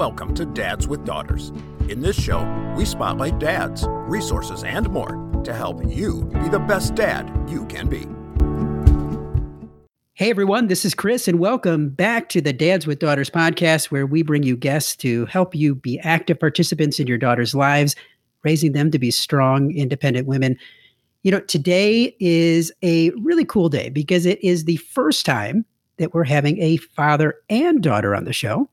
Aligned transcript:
Welcome 0.00 0.32
to 0.36 0.46
Dads 0.46 0.88
with 0.88 1.04
Daughters. 1.04 1.52
In 1.90 2.00
this 2.00 2.18
show, 2.18 2.42
we 2.74 2.86
spotlight 2.86 3.38
dads, 3.38 3.84
resources, 3.86 4.64
and 4.64 4.88
more 4.88 5.40
to 5.44 5.52
help 5.52 5.84
you 5.86 6.24
be 6.42 6.48
the 6.48 6.58
best 6.58 6.94
dad 6.94 7.30
you 7.46 7.66
can 7.66 7.86
be. 7.86 8.06
Hey 10.14 10.30
everyone, 10.30 10.68
this 10.68 10.86
is 10.86 10.94
Chris, 10.94 11.28
and 11.28 11.38
welcome 11.38 11.90
back 11.90 12.30
to 12.30 12.40
the 12.40 12.54
Dads 12.54 12.86
with 12.86 12.98
Daughters 12.98 13.28
podcast, 13.28 13.90
where 13.90 14.06
we 14.06 14.22
bring 14.22 14.42
you 14.42 14.56
guests 14.56 14.96
to 14.96 15.26
help 15.26 15.54
you 15.54 15.74
be 15.74 15.98
active 15.98 16.40
participants 16.40 16.98
in 16.98 17.06
your 17.06 17.18
daughters' 17.18 17.54
lives, 17.54 17.94
raising 18.42 18.72
them 18.72 18.90
to 18.92 18.98
be 18.98 19.10
strong, 19.10 19.70
independent 19.70 20.26
women. 20.26 20.56
You 21.24 21.32
know, 21.32 21.40
today 21.40 22.16
is 22.20 22.72
a 22.82 23.10
really 23.22 23.44
cool 23.44 23.68
day 23.68 23.90
because 23.90 24.24
it 24.24 24.42
is 24.42 24.64
the 24.64 24.76
first 24.76 25.26
time 25.26 25.66
that 25.98 26.14
we're 26.14 26.24
having 26.24 26.58
a 26.62 26.78
father 26.78 27.34
and 27.50 27.82
daughter 27.82 28.16
on 28.16 28.24
the 28.24 28.32
show. 28.32 28.66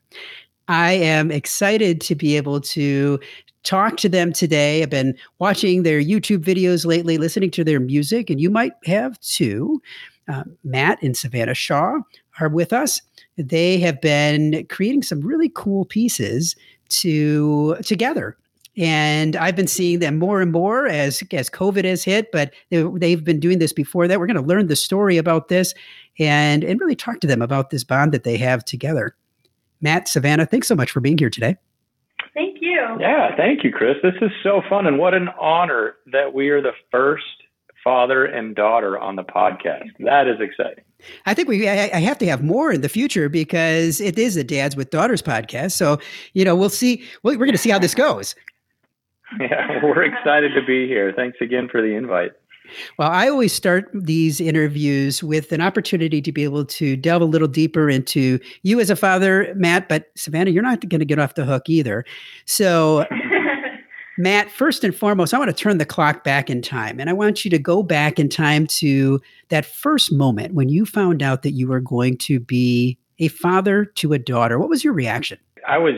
I 0.68 0.94
am 0.94 1.32
excited 1.32 2.02
to 2.02 2.16
be 2.16 2.38
able 2.38 2.62
to 2.62 3.20
talk 3.64 3.98
to 3.98 4.10
them 4.10 4.34
today. 4.34 4.82
I've 4.82 4.90
been 4.90 5.16
watching 5.40 5.84
their 5.84 6.02
YouTube 6.02 6.44
videos 6.44 6.86
lately, 6.86 7.18
listening 7.18 7.52
to 7.52 7.64
their 7.64 7.80
music, 7.80 8.30
and 8.30 8.40
you 8.40 8.50
might 8.50 8.74
have 8.86 9.20
too. 9.20 9.82
Uh, 10.28 10.44
Matt 10.64 11.02
and 11.02 11.16
Savannah 11.16 11.54
Shaw 11.54 12.00
are 12.40 12.50
with 12.50 12.74
us. 12.74 13.02
They 13.38 13.80
have 13.80 14.02
been 14.02 14.66
creating 14.70 15.04
some 15.04 15.22
really 15.22 15.50
cool 15.50 15.86
pieces 15.86 16.56
to 16.90 17.76
together 17.84 18.38
and 18.78 19.36
I've 19.36 19.56
been 19.56 19.68
seeing 19.68 20.00
them 20.00 20.20
more 20.20 20.40
and 20.40 20.52
more 20.52 20.88
as 20.88 21.24
as 21.32 21.50
COVID 21.50 21.84
has 21.84 22.04
hit. 22.04 22.32
But 22.32 22.54
they, 22.70 23.12
have 23.12 23.24
been 23.24 23.40
doing 23.40 23.60
this 23.60 23.74
before 23.74 24.08
that. 24.08 24.20
We're 24.20 24.28
going 24.28 24.42
to 24.42 24.48
learn 24.48 24.68
the 24.68 24.76
story 24.76 25.18
about 25.18 25.48
this, 25.48 25.74
and 26.20 26.64
and 26.64 26.80
really 26.80 26.96
talk 26.96 27.20
to 27.22 27.28
them 27.28 27.42
about 27.42 27.72
this 27.72 27.84
bond 27.84 28.12
that 28.12 28.24
they 28.24 28.38
have 28.38 28.64
together. 28.64 29.16
Matt, 29.82 30.08
Savannah, 30.08 30.46
thanks 30.46 30.68
so 30.68 30.76
much 30.76 30.92
for 30.92 31.00
being 31.00 31.18
here 31.18 31.30
today. 31.30 31.58
Thank 32.34 32.58
you. 32.62 32.98
Yeah, 33.00 33.36
thank 33.36 33.64
you, 33.64 33.72
Chris. 33.72 33.96
This 34.04 34.14
is 34.22 34.32
so 34.44 34.62
fun, 34.70 34.86
and 34.86 35.00
what 35.00 35.14
an 35.14 35.30
honor 35.40 35.96
that 36.12 36.34
we 36.34 36.50
are 36.50 36.62
the 36.62 36.74
first 36.92 37.24
father 37.84 38.26
and 38.26 38.56
daughter 38.56 39.00
on 39.00 39.16
the 39.16 39.24
podcast. 39.24 39.90
That 40.00 40.28
is 40.28 40.40
exciting. 40.40 40.84
I 41.26 41.34
think 41.34 41.48
we 41.48 41.70
I, 41.70 41.90
I 41.94 42.00
have 42.00 42.18
to 42.20 42.26
have 42.28 42.44
more 42.44 42.72
in 42.72 42.82
the 42.82 42.90
future 42.90 43.30
because 43.30 44.02
it 44.02 44.20
is 44.20 44.36
a 44.36 44.44
dads 44.44 44.76
with 44.76 44.90
daughters 44.90 45.22
podcast. 45.22 45.72
So 45.72 46.00
you 46.34 46.44
know 46.44 46.56
we'll 46.56 46.70
see. 46.70 47.04
We're 47.24 47.38
going 47.38 47.52
to 47.52 47.58
see 47.58 47.70
how 47.70 47.80
this 47.80 47.96
goes. 47.96 48.36
Yeah, 49.42 49.84
we're 49.84 50.04
excited 50.04 50.54
to 50.56 50.66
be 50.66 50.88
here. 50.88 51.12
Thanks 51.14 51.40
again 51.42 51.68
for 51.70 51.82
the 51.82 51.94
invite. 51.96 52.32
Well, 52.98 53.10
I 53.10 53.28
always 53.30 53.54
start 53.54 53.90
these 53.94 54.40
interviews 54.40 55.24
with 55.24 55.52
an 55.52 55.62
opportunity 55.62 56.22
to 56.22 56.32
be 56.32 56.44
able 56.44 56.66
to 56.66 56.96
delve 56.98 57.22
a 57.22 57.26
little 57.26 57.48
deeper 57.48 57.90
into 57.90 58.40
you 58.64 58.80
as 58.80 58.90
a 58.90 58.96
father, 58.96 59.54
Matt, 59.56 59.90
but 59.90 60.12
Savannah, 60.16 60.52
you're 60.52 60.64
not 60.64 60.88
going 60.88 61.00
to 61.00 61.06
get 61.06 61.20
off 61.20 61.36
the 61.36 61.46
hook 61.46 61.70
either. 61.70 62.06
So, 62.46 63.06
Matt, 64.18 64.50
first 64.50 64.84
and 64.84 64.96
foremost, 64.96 65.34
I 65.34 65.38
want 65.38 65.56
to 65.56 65.56
turn 65.56 65.78
the 65.78 65.86
clock 65.86 66.24
back 66.24 66.50
in 66.50 66.62
time. 66.62 67.00
And 67.00 67.10
I 67.10 67.14
want 67.14 67.46
you 67.46 67.52
to 67.52 67.60
go 67.60 67.84
back 67.84 68.20
in 68.20 68.30
time 68.30 68.66
to 68.68 69.22
that 69.50 69.66
first 69.66 70.12
moment 70.12 70.56
when 70.56 70.70
you 70.70 70.86
found 70.86 71.22
out 71.22 71.44
that 71.44 71.52
you 71.52 71.68
were 71.68 71.80
going 71.80 72.18
to 72.20 72.40
be 72.40 72.98
a 73.20 73.28
father 73.28 73.86
to 73.86 74.14
a 74.14 74.20
daughter. 74.20 74.58
What 74.58 74.70
was 74.70 74.84
your 74.84 74.94
reaction? 74.94 75.38
I 75.68 75.78
was 75.78 75.96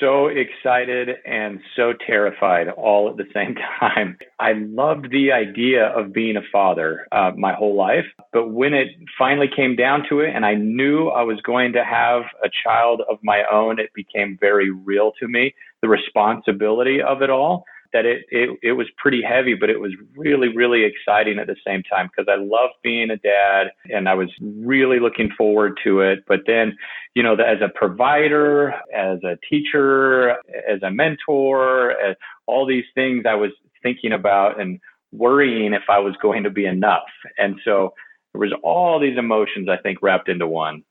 so 0.00 0.28
excited 0.28 1.16
and 1.26 1.60
so 1.76 1.92
terrified 2.06 2.68
all 2.68 3.10
at 3.10 3.16
the 3.16 3.26
same 3.34 3.56
time. 3.80 4.16
I 4.38 4.52
loved 4.52 5.10
the 5.10 5.32
idea 5.32 5.86
of 5.86 6.12
being 6.12 6.36
a 6.36 6.42
father 6.52 7.06
uh, 7.12 7.32
my 7.36 7.52
whole 7.52 7.76
life. 7.76 8.06
But 8.32 8.50
when 8.50 8.74
it 8.74 8.88
finally 9.18 9.48
came 9.54 9.76
down 9.76 10.04
to 10.08 10.20
it 10.20 10.34
and 10.34 10.46
I 10.46 10.54
knew 10.54 11.08
I 11.08 11.22
was 11.22 11.40
going 11.42 11.72
to 11.72 11.84
have 11.84 12.22
a 12.44 12.48
child 12.64 13.02
of 13.10 13.18
my 13.22 13.42
own, 13.50 13.78
it 13.78 13.90
became 13.94 14.38
very 14.40 14.70
real 14.70 15.12
to 15.20 15.28
me, 15.28 15.54
the 15.82 15.88
responsibility 15.88 17.02
of 17.02 17.22
it 17.22 17.30
all 17.30 17.64
that 17.92 18.04
it, 18.04 18.24
it, 18.30 18.58
it 18.62 18.72
was 18.72 18.86
pretty 18.96 19.22
heavy, 19.22 19.54
but 19.54 19.70
it 19.70 19.80
was 19.80 19.92
really, 20.16 20.48
really 20.48 20.84
exciting 20.84 21.38
at 21.38 21.46
the 21.46 21.56
same 21.66 21.82
time 21.82 22.08
because 22.08 22.30
I 22.30 22.36
loved 22.36 22.74
being 22.82 23.10
a 23.10 23.16
dad 23.16 23.68
and 23.90 24.08
I 24.08 24.14
was 24.14 24.28
really 24.40 25.00
looking 25.00 25.30
forward 25.36 25.78
to 25.84 26.00
it. 26.00 26.24
But 26.26 26.40
then, 26.46 26.76
you 27.14 27.22
know, 27.22 27.34
as 27.34 27.60
a 27.62 27.68
provider, 27.74 28.74
as 28.94 29.18
a 29.24 29.38
teacher, 29.48 30.30
as 30.68 30.82
a 30.82 30.90
mentor, 30.90 31.92
as 31.92 32.16
all 32.46 32.66
these 32.66 32.84
things 32.94 33.24
I 33.28 33.34
was 33.34 33.50
thinking 33.82 34.12
about 34.12 34.60
and 34.60 34.80
worrying 35.12 35.72
if 35.72 35.84
I 35.88 35.98
was 35.98 36.14
going 36.20 36.42
to 36.44 36.50
be 36.50 36.66
enough. 36.66 37.08
And 37.38 37.58
so 37.64 37.94
there 38.32 38.40
was 38.40 38.52
all 38.62 39.00
these 39.00 39.16
emotions, 39.16 39.68
I 39.68 39.78
think, 39.78 40.02
wrapped 40.02 40.28
into 40.28 40.46
one 40.46 40.82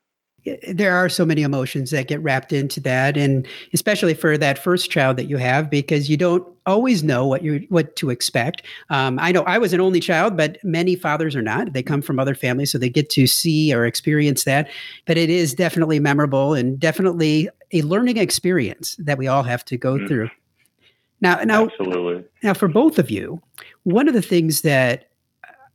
there 0.68 0.96
are 0.96 1.10
so 1.10 1.26
many 1.26 1.42
emotions 1.42 1.92
that 1.92 2.08
get 2.08 2.22
wrapped 2.22 2.54
into 2.54 2.80
that 2.82 3.18
and 3.18 3.48
especially 3.74 4.14
for 4.14 4.38
that 4.38 4.58
first 4.58 4.90
child 4.90 5.18
that 5.18 5.26
you 5.26 5.38
have 5.38 5.70
because 5.70 6.10
you 6.10 6.18
don't 6.18 6.48
always 6.66 7.04
know 7.04 7.26
what 7.26 7.44
you 7.44 7.66
what 7.70 7.96
to 7.96 8.10
expect. 8.10 8.62
Um, 8.90 9.18
i 9.20 9.32
know 9.32 9.44
i 9.44 9.58
was 9.58 9.74
an 9.74 9.82
only 9.82 10.00
child 10.00 10.38
but 10.38 10.58
many 10.64 10.96
fathers 10.96 11.36
are 11.36 11.42
not. 11.42 11.74
They 11.74 11.84
come 11.84 12.02
from 12.02 12.20
other 12.20 12.36
families 12.36 12.72
so 12.72 12.78
they 12.78 12.90
get 12.90 13.10
to 13.12 13.28
see 13.28 13.74
or 13.74 13.86
experience 13.86 14.44
that. 14.44 14.70
But 15.06 15.18
it 15.18 15.30
is 15.30 15.54
definitely 15.54 16.00
memorable 16.00 16.54
and 16.54 16.80
definitely 16.80 17.50
a 17.72 17.82
learning 17.82 18.18
experience 18.18 18.96
that 19.00 19.18
we 19.18 19.28
all 19.28 19.44
have 19.44 19.66
to 19.66 19.78
go 19.78 19.96
mm. 19.98 20.08
through. 20.08 20.30
Now 21.22 21.36
now 21.44 21.66
absolutely. 21.66 22.26
now 22.44 22.54
for 22.54 22.68
both 22.68 23.00
of 23.00 23.10
you 23.10 23.42
one 23.84 24.08
of 24.08 24.14
the 24.14 24.22
things 24.22 24.62
that 24.62 25.10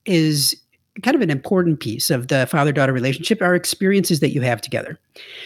is 0.05 0.57
kind 1.03 1.15
of 1.15 1.23
an 1.23 1.31
important 1.31 1.81
piece 1.81 2.11
of 2.11 2.29
the 2.29 2.47
father 2.47 2.73
daughter 2.73 2.93
relationship 2.93 3.41
are 3.41 3.55
experiences 3.55 4.21
that 4.21 4.31
you 4.31 4.41
have 4.43 4.61
together. 4.61 4.99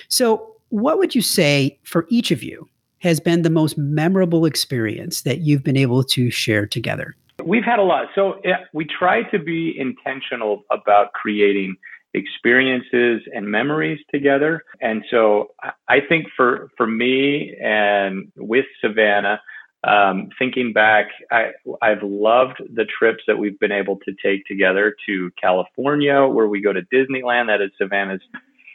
So, 0.08 0.52
what 0.70 0.98
would 0.98 1.14
you 1.14 1.22
say 1.22 1.78
for 1.84 2.06
each 2.08 2.32
of 2.32 2.42
you 2.42 2.68
has 2.98 3.20
been 3.20 3.42
the 3.42 3.50
most 3.50 3.78
memorable 3.78 4.44
experience 4.44 5.22
that 5.22 5.40
you've 5.40 5.62
been 5.62 5.76
able 5.76 6.02
to 6.02 6.30
share 6.30 6.66
together? 6.66 7.14
We've 7.44 7.64
had 7.64 7.78
a 7.78 7.82
lot. 7.82 8.08
So, 8.14 8.40
eh, 8.44 8.54
we 8.72 8.86
try 8.86 9.22
to 9.30 9.38
be 9.38 9.74
intentional 9.78 10.64
about 10.70 11.12
creating 11.12 11.76
experiences 12.14 13.22
and 13.32 13.46
memories 13.46 14.00
together. 14.12 14.64
And 14.80 15.04
so, 15.10 15.52
I 15.88 16.00
think 16.08 16.26
for, 16.36 16.70
for 16.76 16.86
me 16.86 17.56
and 17.62 18.32
with 18.36 18.64
Savannah, 18.80 19.40
um, 19.86 20.30
thinking 20.38 20.72
back, 20.72 21.06
I, 21.30 21.52
I've 21.80 22.02
loved 22.02 22.60
the 22.74 22.84
trips 22.84 23.22
that 23.26 23.38
we've 23.38 23.58
been 23.58 23.72
able 23.72 23.98
to 24.00 24.14
take 24.22 24.44
together 24.44 24.96
to 25.06 25.30
California, 25.40 26.26
where 26.26 26.48
we 26.48 26.60
go 26.60 26.72
to 26.72 26.82
Disneyland. 26.92 27.46
That 27.46 27.62
is 27.62 27.70
Savannah's 27.78 28.20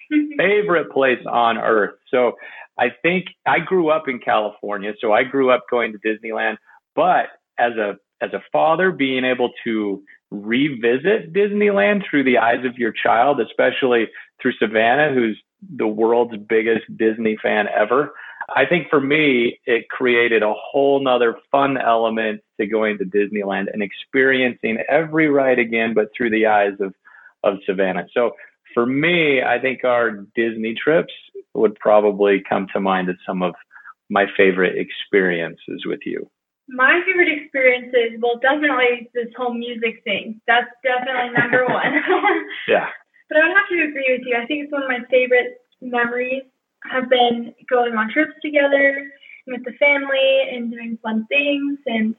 favorite 0.37 0.89
place 0.91 1.19
on 1.29 1.57
earth. 1.57 1.95
So 2.09 2.33
I 2.79 2.87
think 3.01 3.25
I 3.45 3.59
grew 3.59 3.89
up 3.89 4.07
in 4.07 4.19
California, 4.19 4.93
so 5.01 5.11
I 5.11 5.23
grew 5.23 5.51
up 5.51 5.65
going 5.69 5.93
to 5.93 5.99
Disneyland. 5.99 6.57
But 6.95 7.25
as 7.59 7.73
a 7.73 7.97
as 8.21 8.31
a 8.33 8.43
father, 8.51 8.91
being 8.91 9.25
able 9.25 9.51
to 9.65 10.01
revisit 10.29 11.33
Disneyland 11.33 12.03
through 12.09 12.23
the 12.23 12.37
eyes 12.37 12.63
of 12.63 12.77
your 12.77 12.93
child, 12.93 13.41
especially 13.41 14.07
through 14.41 14.53
Savannah, 14.53 15.13
who's 15.13 15.41
the 15.75 15.87
world's 15.87 16.37
biggest 16.47 16.85
Disney 16.95 17.37
fan 17.41 17.65
ever. 17.67 18.13
I 18.55 18.65
think 18.65 18.89
for 18.89 18.99
me, 18.99 19.59
it 19.65 19.89
created 19.89 20.43
a 20.43 20.53
whole 20.53 21.03
nother 21.03 21.35
fun 21.51 21.77
element 21.77 22.41
to 22.59 22.67
going 22.67 22.97
to 22.97 23.05
Disneyland 23.05 23.67
and 23.71 23.81
experiencing 23.81 24.77
every 24.89 25.29
ride 25.29 25.59
again, 25.59 25.93
but 25.93 26.09
through 26.15 26.31
the 26.31 26.47
eyes 26.47 26.73
of, 26.79 26.93
of 27.43 27.59
Savannah. 27.65 28.07
So 28.13 28.31
for 28.73 28.85
me, 28.85 29.41
I 29.41 29.59
think 29.59 29.83
our 29.83 30.25
Disney 30.35 30.75
trips 30.75 31.13
would 31.53 31.75
probably 31.75 32.41
come 32.47 32.67
to 32.73 32.79
mind 32.79 33.09
as 33.09 33.15
some 33.25 33.41
of 33.41 33.53
my 34.09 34.25
favorite 34.35 34.77
experiences 34.77 35.83
with 35.85 36.01
you. 36.05 36.29
My 36.67 37.01
favorite 37.05 37.31
experiences, 37.31 38.19
well, 38.21 38.39
definitely 38.41 39.09
this 39.13 39.27
whole 39.35 39.53
music 39.53 40.03
thing. 40.03 40.39
That's 40.47 40.69
definitely 40.83 41.31
number 41.37 41.65
one. 41.65 41.93
yeah. 42.67 42.87
But 43.29 43.37
I 43.37 43.47
would 43.47 43.57
have 43.57 43.67
to 43.69 43.89
agree 43.89 44.17
with 44.17 44.27
you. 44.27 44.35
I 44.35 44.45
think 44.45 44.63
it's 44.63 44.71
one 44.71 44.83
of 44.83 44.89
my 44.89 44.99
favorite 45.09 45.57
memories 45.81 46.43
have 46.89 47.09
been 47.09 47.53
going 47.69 47.93
on 47.95 48.11
trips 48.11 48.33
together 48.41 49.11
with 49.47 49.63
the 49.65 49.71
family 49.73 50.41
and 50.51 50.71
doing 50.71 50.97
fun 51.01 51.25
things 51.29 51.79
and 51.85 52.15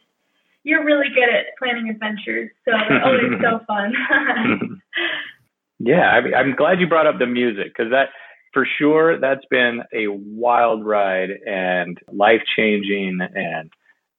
you're 0.65 0.85
really 0.85 1.09
good 1.09 1.29
at 1.29 1.47
planning 1.59 1.89
adventures 1.89 2.51
so 2.65 2.73
it's 2.75 3.05
always 3.05 3.41
so 3.41 3.61
fun 3.67 4.81
yeah 5.79 6.11
I 6.11 6.39
i'm 6.39 6.55
glad 6.55 6.81
you 6.81 6.87
brought 6.87 7.07
up 7.07 7.19
the 7.19 7.27
music 7.27 7.73
because 7.77 7.91
that 7.91 8.09
for 8.53 8.67
sure 8.79 9.19
that's 9.19 9.45
been 9.51 9.83
a 9.93 10.09
wild 10.09 10.85
ride 10.85 11.31
and 11.47 11.99
life 12.13 12.43
changing 12.57 13.21
and 13.35 13.71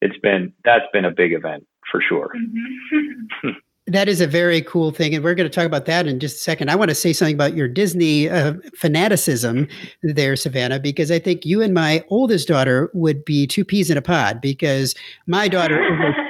it's 0.02 0.18
been 0.18 0.54
that's 0.66 0.86
been 0.92 1.06
a 1.06 1.12
big 1.12 1.34
event 1.34 1.66
for 1.92 2.02
sure 2.02 2.34
mm-hmm. 2.36 3.50
That 3.88 4.08
is 4.08 4.22
a 4.22 4.28
very 4.28 4.62
cool 4.62 4.92
thing. 4.92 5.14
And 5.14 5.24
we're 5.24 5.36
going 5.36 5.50
to 5.50 5.54
talk 5.54 5.66
about 5.66 5.86
that 5.88 6.08
in 6.08 6.20
just 6.20 6.38
a 6.38 6.40
second. 6.40 6.70
I 6.70 6.76
want 6.76 6.90
to 6.90 6.96
say 6.96 7.12
something 7.12 7.36
about 7.36 7.54
your 7.54 7.68
Disney 7.68 8.30
uh, 8.30 8.54
fanaticism 8.76 9.68
there, 10.04 10.38
Savannah, 10.38 10.80
because 10.80 11.12
I 11.12 11.20
think 11.20 11.46
you 11.46 11.62
and 11.62 11.74
my 11.74 12.04
oldest 12.10 12.48
daughter 12.48 12.90
would 12.94 13.26
be 13.26 13.46
two 13.46 13.66
peas 13.66 13.90
in 13.90 13.98
a 13.98 14.02
pod 14.02 14.40
because 14.40 14.96
my 15.28 15.50
daughter 15.50 15.82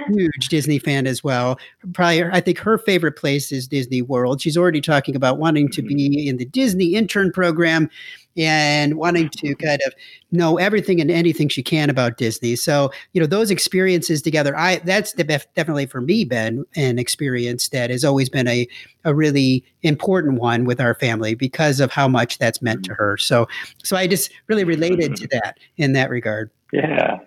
huge 0.10 0.48
Disney 0.50 0.80
fan 0.80 1.08
as 1.08 1.24
well. 1.24 1.60
Probably, 1.94 2.24
I 2.24 2.40
think 2.40 2.60
her 2.60 2.78
favorite 2.78 3.14
place 3.14 3.52
is 3.52 3.68
Disney 3.68 4.02
World. 4.02 4.42
She's 4.42 4.58
already 4.58 4.82
talking 4.82 5.16
about 5.16 5.38
wanting 5.38 5.70
to 5.70 5.82
be 5.82 6.10
mm-hmm. 6.10 6.30
in 6.30 6.38
the 6.38 6.46
Disney 6.46 6.96
intern 6.96 7.32
program 7.32 7.90
and 8.36 8.96
wanting 8.96 9.30
to 9.30 9.56
kind 9.56 9.80
of 9.86 9.94
know 10.32 10.58
everything 10.58 11.00
and 11.00 11.12
anything 11.12 11.48
she 11.50 11.62
can 11.62 11.90
about 11.90 12.18
Disney. 12.18 12.56
So, 12.56 12.92
you 13.14 13.22
know, 13.22 13.28
those 13.28 13.52
experiences 13.52 14.22
together, 14.22 14.58
I 14.58 14.78
that's 14.78 15.14
definitely 15.14 15.86
for 15.86 16.02
me 16.02 16.26
been 16.26 16.66
an 16.76 16.98
experience 16.98 17.70
that 17.70 17.90
has 17.90 18.04
always 18.04 18.30
been 18.30 18.48
a 18.48 18.68
a 19.06 19.14
really 19.14 19.64
important 19.84 20.40
one 20.40 20.66
with 20.66 20.82
our 20.82 20.96
family 20.96 21.36
because 21.36 21.80
of 21.80 21.92
how 21.92 22.08
much 22.08 22.40
that's 22.40 22.62
meant 22.62 22.84
to 22.86 22.94
her. 22.94 23.18
So, 23.18 23.48
so 23.84 23.96
I 23.98 24.08
just 24.08 24.32
really 24.48 24.64
related 24.64 25.16
to 25.18 25.28
that 25.28 25.58
in 25.78 25.94
that 25.94 26.10
regard. 26.10 26.50
Yeah. 26.72 27.20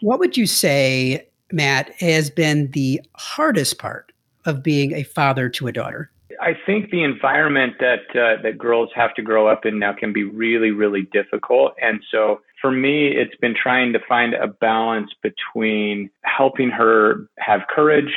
What 0.00 0.18
would 0.20 0.36
you 0.36 0.46
say, 0.46 1.26
Matt, 1.52 1.92
has 2.00 2.30
been 2.30 2.70
the 2.72 3.00
hardest 3.16 3.78
part 3.78 4.12
of 4.44 4.62
being 4.62 4.92
a 4.92 5.02
father 5.02 5.48
to 5.50 5.66
a 5.66 5.72
daughter? 5.72 6.10
I 6.40 6.54
think 6.64 6.90
the 6.90 7.02
environment 7.02 7.74
that 7.80 8.00
uh, 8.14 8.40
that 8.42 8.56
girls 8.56 8.88
have 8.94 9.14
to 9.14 9.22
grow 9.22 9.46
up 9.46 9.66
in 9.66 9.78
now 9.78 9.92
can 9.92 10.12
be 10.12 10.24
really, 10.24 10.70
really 10.70 11.02
difficult. 11.12 11.74
And 11.82 12.00
so 12.10 12.40
for 12.60 12.70
me, 12.70 13.08
it's 13.08 13.36
been 13.36 13.54
trying 13.54 13.92
to 13.92 13.98
find 14.08 14.34
a 14.34 14.46
balance 14.46 15.10
between 15.22 16.10
helping 16.22 16.70
her 16.70 17.28
have 17.38 17.62
courage, 17.74 18.12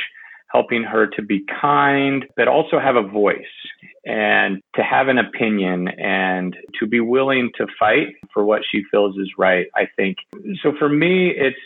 helping 0.54 0.84
her 0.84 1.06
to 1.08 1.20
be 1.20 1.44
kind, 1.60 2.24
but 2.36 2.46
also 2.46 2.78
have 2.78 2.94
a 2.94 3.02
voice 3.02 3.42
and 4.06 4.62
to 4.76 4.82
have 4.82 5.08
an 5.08 5.18
opinion 5.18 5.88
and 5.88 6.56
to 6.78 6.86
be 6.86 7.00
willing 7.00 7.50
to 7.56 7.66
fight 7.78 8.08
for 8.32 8.44
what 8.44 8.62
she 8.70 8.82
feels 8.90 9.16
is 9.16 9.30
right. 9.36 9.66
I 9.74 9.88
think 9.96 10.18
so. 10.62 10.72
For 10.78 10.88
me, 10.88 11.30
it's 11.30 11.56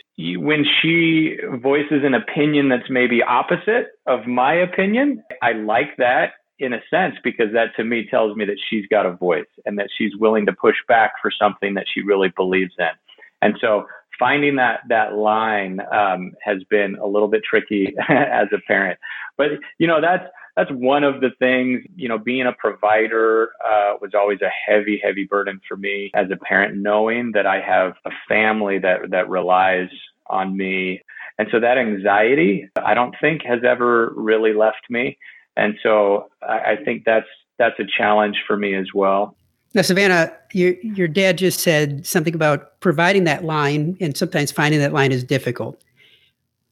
when 0.41 0.65
she 0.81 1.37
voices 1.61 2.01
an 2.03 2.15
opinion 2.15 2.69
that's 2.69 2.89
maybe 2.89 3.21
opposite 3.21 3.87
of 4.07 4.25
my 4.25 4.55
opinion. 4.55 5.23
I 5.43 5.51
like 5.53 5.97
that 5.97 6.31
in 6.57 6.73
a 6.73 6.79
sense 6.89 7.15
because 7.23 7.53
that 7.53 7.75
to 7.77 7.83
me 7.83 8.07
tells 8.09 8.35
me 8.35 8.45
that 8.45 8.57
she's 8.69 8.85
got 8.87 9.05
a 9.05 9.11
voice 9.11 9.45
and 9.65 9.77
that 9.77 9.89
she's 9.95 10.11
willing 10.17 10.45
to 10.47 10.53
push 10.53 10.75
back 10.87 11.13
for 11.21 11.31
something 11.31 11.75
that 11.75 11.85
she 11.93 12.01
really 12.01 12.33
believes 12.35 12.73
in. 12.79 12.89
And 13.41 13.55
so 13.61 13.85
finding 14.19 14.57
that 14.57 14.81
that 14.89 15.15
line 15.15 15.79
um, 15.91 16.33
has 16.43 16.63
been 16.69 16.95
a 16.95 17.07
little 17.07 17.29
bit 17.29 17.43
tricky 17.43 17.95
as 18.09 18.47
a 18.53 18.59
parent. 18.67 18.99
But 19.37 19.51
you 19.77 19.87
know 19.87 20.01
that's 20.01 20.25
that's 20.55 20.71
one 20.71 21.05
of 21.05 21.21
the 21.21 21.29
things. 21.39 21.83
You 21.95 22.09
know, 22.09 22.17
being 22.17 22.45
a 22.45 22.51
provider 22.51 23.51
uh, 23.65 23.93
was 24.01 24.11
always 24.13 24.39
a 24.41 24.49
heavy, 24.49 24.99
heavy 25.01 25.23
burden 25.23 25.61
for 25.67 25.77
me 25.77 26.11
as 26.13 26.27
a 26.31 26.35
parent, 26.35 26.77
knowing 26.77 27.31
that 27.33 27.45
I 27.45 27.61
have 27.61 27.93
a 28.05 28.11
family 28.27 28.77
that 28.79 29.11
that 29.11 29.29
relies 29.29 29.89
on 30.27 30.55
me. 30.55 31.01
And 31.37 31.47
so 31.51 31.61
that 31.61 31.77
anxiety, 31.77 32.69
I 32.75 32.93
don't 32.93 33.15
think 33.21 33.43
has 33.45 33.61
ever 33.63 34.11
really 34.15 34.53
left 34.53 34.89
me. 34.89 35.17
And 35.55 35.75
so 35.81 36.29
I, 36.41 36.73
I 36.73 36.75
think 36.83 37.05
that's 37.05 37.27
that's 37.57 37.79
a 37.79 37.85
challenge 37.97 38.43
for 38.45 38.57
me 38.57 38.75
as 38.75 38.87
well. 38.93 39.35
Now, 39.75 39.83
Savannah, 39.83 40.31
your 40.53 40.73
your 40.81 41.07
dad 41.07 41.37
just 41.37 41.59
said 41.59 42.05
something 42.05 42.33
about 42.33 42.79
providing 42.79 43.25
that 43.25 43.43
line, 43.43 43.97
and 44.01 44.17
sometimes 44.17 44.51
finding 44.51 44.79
that 44.79 44.93
line 44.93 45.11
is 45.11 45.23
difficult. 45.23 45.83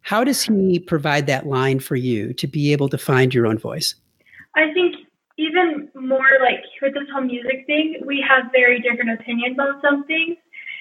How 0.02 0.24
does 0.24 0.42
he 0.42 0.80
provide 0.80 1.28
that 1.28 1.46
line 1.46 1.80
for 1.80 1.96
you 1.96 2.34
to 2.34 2.48
be 2.48 2.72
able 2.72 2.90
to 2.90 2.98
find 2.98 3.34
your 3.34 3.46
own 3.46 3.58
voice? 3.58 3.94
I 4.56 4.74
think 4.74 4.96
even 5.38 5.90
more 5.94 6.40
like 6.42 6.64
with 6.82 6.94
this 6.94 7.04
whole 7.14 7.22
music 7.24 7.66
thing, 7.68 8.02
we 8.06 8.24
have 8.28 8.52
very 8.52 8.80
different 8.82 9.20
opinions 9.20 9.60
on 9.60 9.80
some 9.82 10.06
things. 10.06 10.38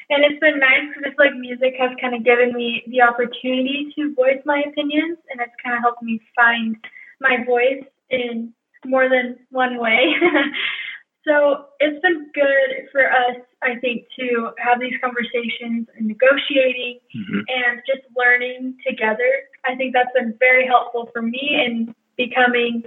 And 0.09 0.25
it's 0.25 0.39
been 0.41 0.61
nice 0.61 0.87
because 0.89 1.11
it's 1.11 1.19
like 1.19 1.35
music 1.35 1.75
has 1.79 1.91
kind 2.01 2.15
of 2.15 2.25
given 2.25 2.55
me 2.55 2.85
the 2.87 3.03
opportunity 3.03 3.93
to 3.97 4.15
voice 4.15 4.41
my 4.47 4.63
opinions, 4.67 5.19
and 5.29 5.41
it's 5.41 5.53
kind 5.63 5.77
of 5.77 5.83
helped 5.83 6.03
me 6.03 6.21
find 6.35 6.77
my 7.21 7.45
voice 7.45 7.85
in 8.09 8.55
more 8.87 9.09
than 9.09 9.37
one 9.51 9.79
way. 9.79 10.15
so 11.27 11.67
it's 11.81 12.01
been 12.03 12.31
good 12.35 12.89
for 12.93 13.11
us, 13.11 13.37
I 13.63 13.77
think, 13.81 14.07
to 14.19 14.51
have 14.59 14.81
these 14.81 14.95
conversations 15.03 15.89
and 15.97 16.07
negotiating 16.07 17.01
mm-hmm. 17.17 17.41
and 17.49 17.83
just 17.87 18.07
learning 18.17 18.77
together. 18.87 19.43
I 19.65 19.75
think 19.75 19.93
that's 19.93 20.11
been 20.15 20.35
very 20.39 20.67
helpful 20.67 21.11
for 21.13 21.23
me 21.23 21.61
in 21.67 21.95
becoming 22.17 22.85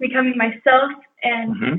becoming 0.00 0.36
myself 0.36 0.90
and 1.22 1.54
mm-hmm. 1.54 1.74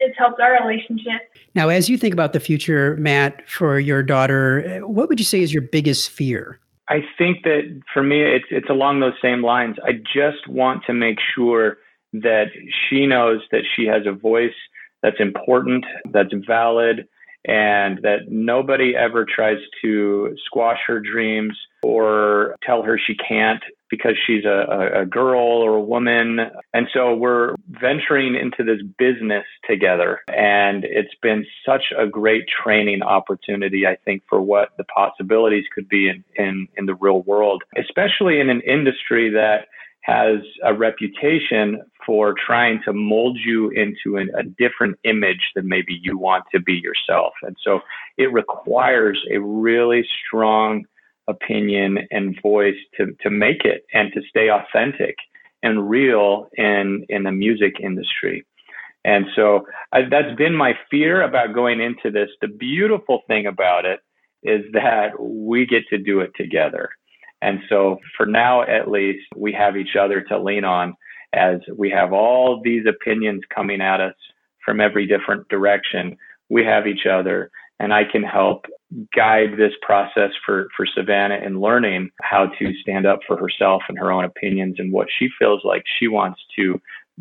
it's 0.00 0.16
helped 0.18 0.40
our 0.40 0.52
relationship. 0.62 1.22
Now, 1.54 1.68
as 1.68 1.88
you 1.88 1.96
think 1.96 2.12
about 2.12 2.32
the 2.32 2.40
future, 2.40 2.96
Matt, 2.96 3.48
for 3.48 3.78
your 3.78 4.02
daughter, 4.02 4.80
what 4.84 5.08
would 5.08 5.18
you 5.18 5.24
say 5.24 5.40
is 5.40 5.52
your 5.52 5.62
biggest 5.62 6.10
fear? 6.10 6.60
I 6.88 7.02
think 7.16 7.44
that 7.44 7.80
for 7.92 8.02
me, 8.02 8.22
it's 8.22 8.44
it's 8.50 8.68
along 8.68 9.00
those 9.00 9.14
same 9.22 9.42
lines. 9.42 9.76
I 9.84 9.92
just 9.92 10.46
want 10.48 10.84
to 10.86 10.92
make 10.92 11.18
sure 11.34 11.78
that 12.12 12.46
she 12.88 13.06
knows 13.06 13.40
that 13.50 13.62
she 13.74 13.86
has 13.86 14.02
a 14.06 14.12
voice 14.12 14.52
that's 15.04 15.20
important, 15.20 15.84
that's 16.10 16.32
valid, 16.48 17.06
and 17.44 17.98
that 18.02 18.30
nobody 18.30 18.96
ever 18.96 19.26
tries 19.26 19.58
to 19.82 20.34
squash 20.46 20.78
her 20.86 20.98
dreams 20.98 21.54
or 21.82 22.56
tell 22.62 22.82
her 22.82 22.98
she 22.98 23.14
can't 23.14 23.62
because 23.90 24.14
she's 24.26 24.46
a, 24.46 25.02
a, 25.02 25.04
girl 25.04 25.42
or 25.42 25.74
a 25.74 25.80
woman. 25.80 26.38
And 26.72 26.88
so 26.94 27.14
we're 27.14 27.54
venturing 27.68 28.34
into 28.34 28.64
this 28.64 28.80
business 28.98 29.44
together. 29.68 30.20
And 30.28 30.84
it's 30.84 31.14
been 31.20 31.44
such 31.66 31.92
a 31.96 32.06
great 32.06 32.44
training 32.48 33.02
opportunity, 33.02 33.86
I 33.86 33.96
think, 34.06 34.22
for 34.26 34.40
what 34.40 34.70
the 34.78 34.84
possibilities 34.84 35.64
could 35.74 35.86
be 35.86 36.08
in, 36.08 36.24
in, 36.36 36.66
in 36.78 36.86
the 36.86 36.94
real 36.94 37.20
world, 37.22 37.62
especially 37.76 38.40
in 38.40 38.48
an 38.48 38.62
industry 38.62 39.28
that 39.30 39.66
has 40.04 40.40
a 40.62 40.74
reputation 40.74 41.80
for 42.04 42.34
trying 42.46 42.78
to 42.84 42.92
mold 42.92 43.38
you 43.42 43.70
into 43.70 44.18
an, 44.18 44.30
a 44.38 44.42
different 44.42 44.98
image 45.04 45.40
than 45.54 45.66
maybe 45.66 45.98
you 46.02 46.18
want 46.18 46.44
to 46.54 46.60
be 46.60 46.74
yourself. 46.74 47.32
And 47.42 47.56
so 47.64 47.80
it 48.18 48.30
requires 48.30 49.18
a 49.32 49.38
really 49.38 50.06
strong 50.26 50.84
opinion 51.26 52.00
and 52.10 52.38
voice 52.42 52.76
to, 52.98 53.16
to 53.22 53.30
make 53.30 53.64
it 53.64 53.86
and 53.94 54.12
to 54.12 54.20
stay 54.28 54.50
authentic 54.50 55.16
and 55.62 55.88
real 55.88 56.50
in, 56.58 57.06
in 57.08 57.22
the 57.22 57.32
music 57.32 57.76
industry. 57.82 58.44
And 59.06 59.24
so 59.34 59.66
I, 59.90 60.02
that's 60.02 60.36
been 60.36 60.54
my 60.54 60.74
fear 60.90 61.22
about 61.22 61.54
going 61.54 61.80
into 61.80 62.10
this. 62.10 62.28
The 62.42 62.48
beautiful 62.48 63.22
thing 63.26 63.46
about 63.46 63.86
it 63.86 64.00
is 64.42 64.70
that 64.74 65.18
we 65.18 65.64
get 65.64 65.88
to 65.88 65.96
do 65.96 66.20
it 66.20 66.32
together. 66.36 66.90
And 67.44 67.60
so 67.68 67.98
for 68.16 68.24
now, 68.24 68.62
at 68.62 68.90
least, 68.90 69.26
we 69.36 69.52
have 69.52 69.76
each 69.76 69.96
other 70.00 70.22
to 70.22 70.42
lean 70.42 70.64
on 70.64 70.94
as 71.34 71.60
we 71.76 71.90
have 71.90 72.12
all 72.12 72.62
these 72.64 72.84
opinions 72.88 73.42
coming 73.54 73.82
at 73.82 74.00
us 74.00 74.14
from 74.64 74.80
every 74.80 75.06
different 75.06 75.46
direction. 75.48 76.16
We 76.48 76.64
have 76.64 76.86
each 76.86 77.06
other 77.06 77.50
and 77.80 77.92
I 77.92 78.04
can 78.10 78.22
help 78.22 78.64
guide 79.14 79.58
this 79.58 79.72
process 79.82 80.30
for, 80.46 80.68
for 80.76 80.86
Savannah 80.86 81.40
in 81.44 81.60
learning 81.60 82.10
how 82.22 82.46
to 82.58 82.72
stand 82.80 83.04
up 83.04 83.18
for 83.26 83.36
herself 83.36 83.82
and 83.88 83.98
her 83.98 84.12
own 84.12 84.24
opinions 84.24 84.76
and 84.78 84.92
what 84.92 85.08
she 85.18 85.28
feels 85.38 85.60
like 85.64 85.82
she 85.98 86.08
wants 86.08 86.40
to 86.56 86.80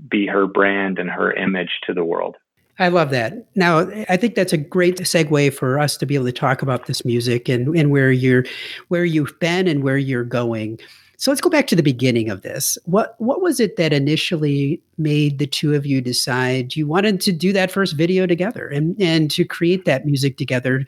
be 0.10 0.27
her 0.27 0.48
brand 0.48 1.00
and 1.00 1.10
her 1.10 1.34
image 1.34 1.72
to 1.86 1.94
the 1.94 2.06
world. 2.06 2.36
I 2.80 2.88
love 2.88 3.12
that. 3.12 3.46
Now, 3.56 3.88
I 4.10 4.18
think 4.18 4.36
that's 4.36 4.53
a 4.53 4.58
great 4.58 4.98
segue 4.98 5.53
for 5.53 5.80
us 5.80 5.96
to 5.98 6.06
be 6.06 6.15
able 6.15 6.25
to 6.25 6.32
talk 6.32 6.62
about 6.62 6.88
this 6.88 7.06
music 7.06 7.48
and, 7.48 7.75
and 7.75 7.92
where 7.92 8.12
you're, 8.12 8.46
where 8.88 9.06
you've 9.06 9.38
been 9.39 9.68
and 9.68 9.84
where 9.84 9.98
you're 9.98 10.24
going. 10.24 10.80
So 11.18 11.32
let's 11.32 11.39
go 11.39 11.50
back 11.50 11.68
to 11.68 11.75
the 11.75 11.84
beginning 11.84 12.30
of 12.30 12.42
this. 12.42 12.77
What 12.86 13.15
what 13.18 13.42
was 13.42 13.60
it 13.60 13.77
that 13.77 13.94
initially 13.94 14.82
made 14.98 15.38
the 15.38 15.48
two 15.48 15.74
of 15.74 15.86
you 15.86 16.01
decide 16.01 16.75
you 16.75 16.86
wanted 16.88 17.22
to 17.22 17.32
do 17.32 17.53
that 17.53 17.72
first 17.72 17.96
video 17.96 18.25
together 18.25 18.68
and, 18.68 19.00
and 19.00 19.32
to 19.32 19.46
create 19.46 19.86
that 19.86 20.06
music 20.06 20.38
together? 20.38 20.86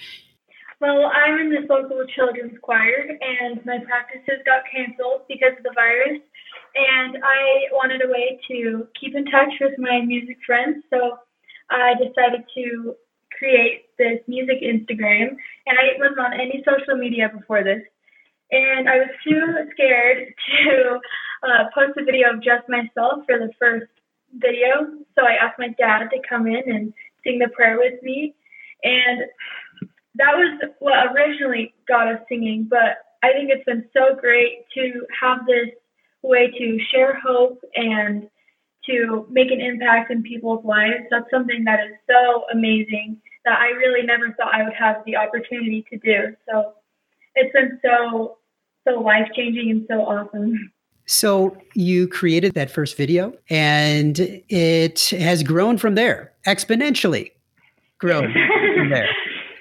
Well, 0.82 1.06
I'm 1.06 1.40
in 1.40 1.50
this 1.52 1.70
local 1.70 2.04
children's 2.14 2.58
choir, 2.62 3.08
and 3.22 3.66
my 3.66 3.80
practices 3.86 4.44
got 4.46 4.64
canceled 4.70 5.22
because 5.30 5.54
of 5.58 5.64
the 5.64 5.72
virus. 5.74 6.20
And 6.76 7.16
I 7.24 7.72
wanted 7.72 8.02
a 8.04 8.12
way 8.12 8.38
to 8.50 8.86
keep 9.00 9.16
in 9.16 9.24
touch 9.26 9.54
with 9.62 9.80
my 9.80 10.02
music 10.02 10.38
friends, 10.46 10.84
so 10.90 11.18
I 11.70 11.94
decided 11.96 12.46
to 12.56 12.96
create 13.38 13.86
this 13.98 14.20
music 14.28 14.62
Instagram, 14.62 15.36
and 15.66 15.76
I 15.78 15.98
wasn't 16.00 16.20
on 16.20 16.34
any 16.34 16.64
social 16.66 16.98
media 16.98 17.30
before 17.34 17.64
this. 17.64 17.82
And 18.52 18.88
I 18.88 18.98
was 18.98 19.10
too 19.24 19.42
scared 19.74 20.34
to 20.50 21.00
uh, 21.44 21.64
post 21.74 21.98
a 21.98 22.04
video 22.06 22.34
of 22.34 22.44
just 22.44 22.70
myself 22.70 23.26
for 23.26 23.40
the 23.40 23.52
first 23.60 23.92
video, 24.34 24.88
so 25.16 25.26
I 25.26 25.36
asked 25.42 25.60
my 25.60 25.70
dad 25.78 26.10
to 26.10 26.18
come 26.28 26.48
in 26.48 26.64
and 26.68 26.94
sing 27.24 27.40
the 27.40 27.50
prayer 27.50 27.78
with 27.78 28.02
me. 28.04 28.36
And 28.84 29.22
that 30.16 30.36
was 30.36 30.70
what 30.80 31.12
originally 31.16 31.74
got 31.88 32.08
us 32.08 32.22
singing, 32.30 32.68
but 32.70 33.04
I 33.24 33.32
think 33.34 33.50
it's 33.50 33.66
been 33.66 33.86
so 33.94 34.16
great 34.20 34.66
to 34.76 35.06
have 35.20 35.46
this 35.46 35.74
way 36.22 36.52
to 36.58 36.78
share 36.92 37.20
hope 37.20 37.60
and 37.76 38.28
to 38.88 39.26
make 39.30 39.52
an 39.52 39.62
impact 39.62 40.12
in 40.12 40.24
people's 40.24 40.64
lives. 40.66 41.04
That's 41.10 41.30
something 41.32 41.64
that 41.66 41.80
is 41.86 41.96
so 42.10 42.44
amazing 42.52 43.22
that 43.46 43.60
I 43.60 43.68
really 43.70 44.06
never 44.06 44.34
thought 44.34 44.54
I 44.54 44.64
would 44.64 44.74
have 44.74 44.98
the 45.06 45.16
opportunity 45.16 45.86
to 45.92 45.98
do. 45.98 46.36
So 46.50 46.74
it's 47.36 47.54
been 47.54 47.80
so 47.84 48.38
so 48.88 49.00
life 49.00 49.28
changing 49.36 49.72
and 49.72 49.86
so 49.90 50.02
awesome. 50.02 50.72
So 51.08 51.58
you 51.74 52.08
created 52.08 52.54
that 52.54 52.72
first 52.72 52.98
video 52.98 53.34
and 53.50 54.18
it 54.50 55.10
has 55.10 55.44
grown 55.44 55.78
from 55.78 55.96
there 55.96 56.34
exponentially 56.48 57.32
grown 58.00 58.34
from 58.76 58.90
there. 58.90 59.10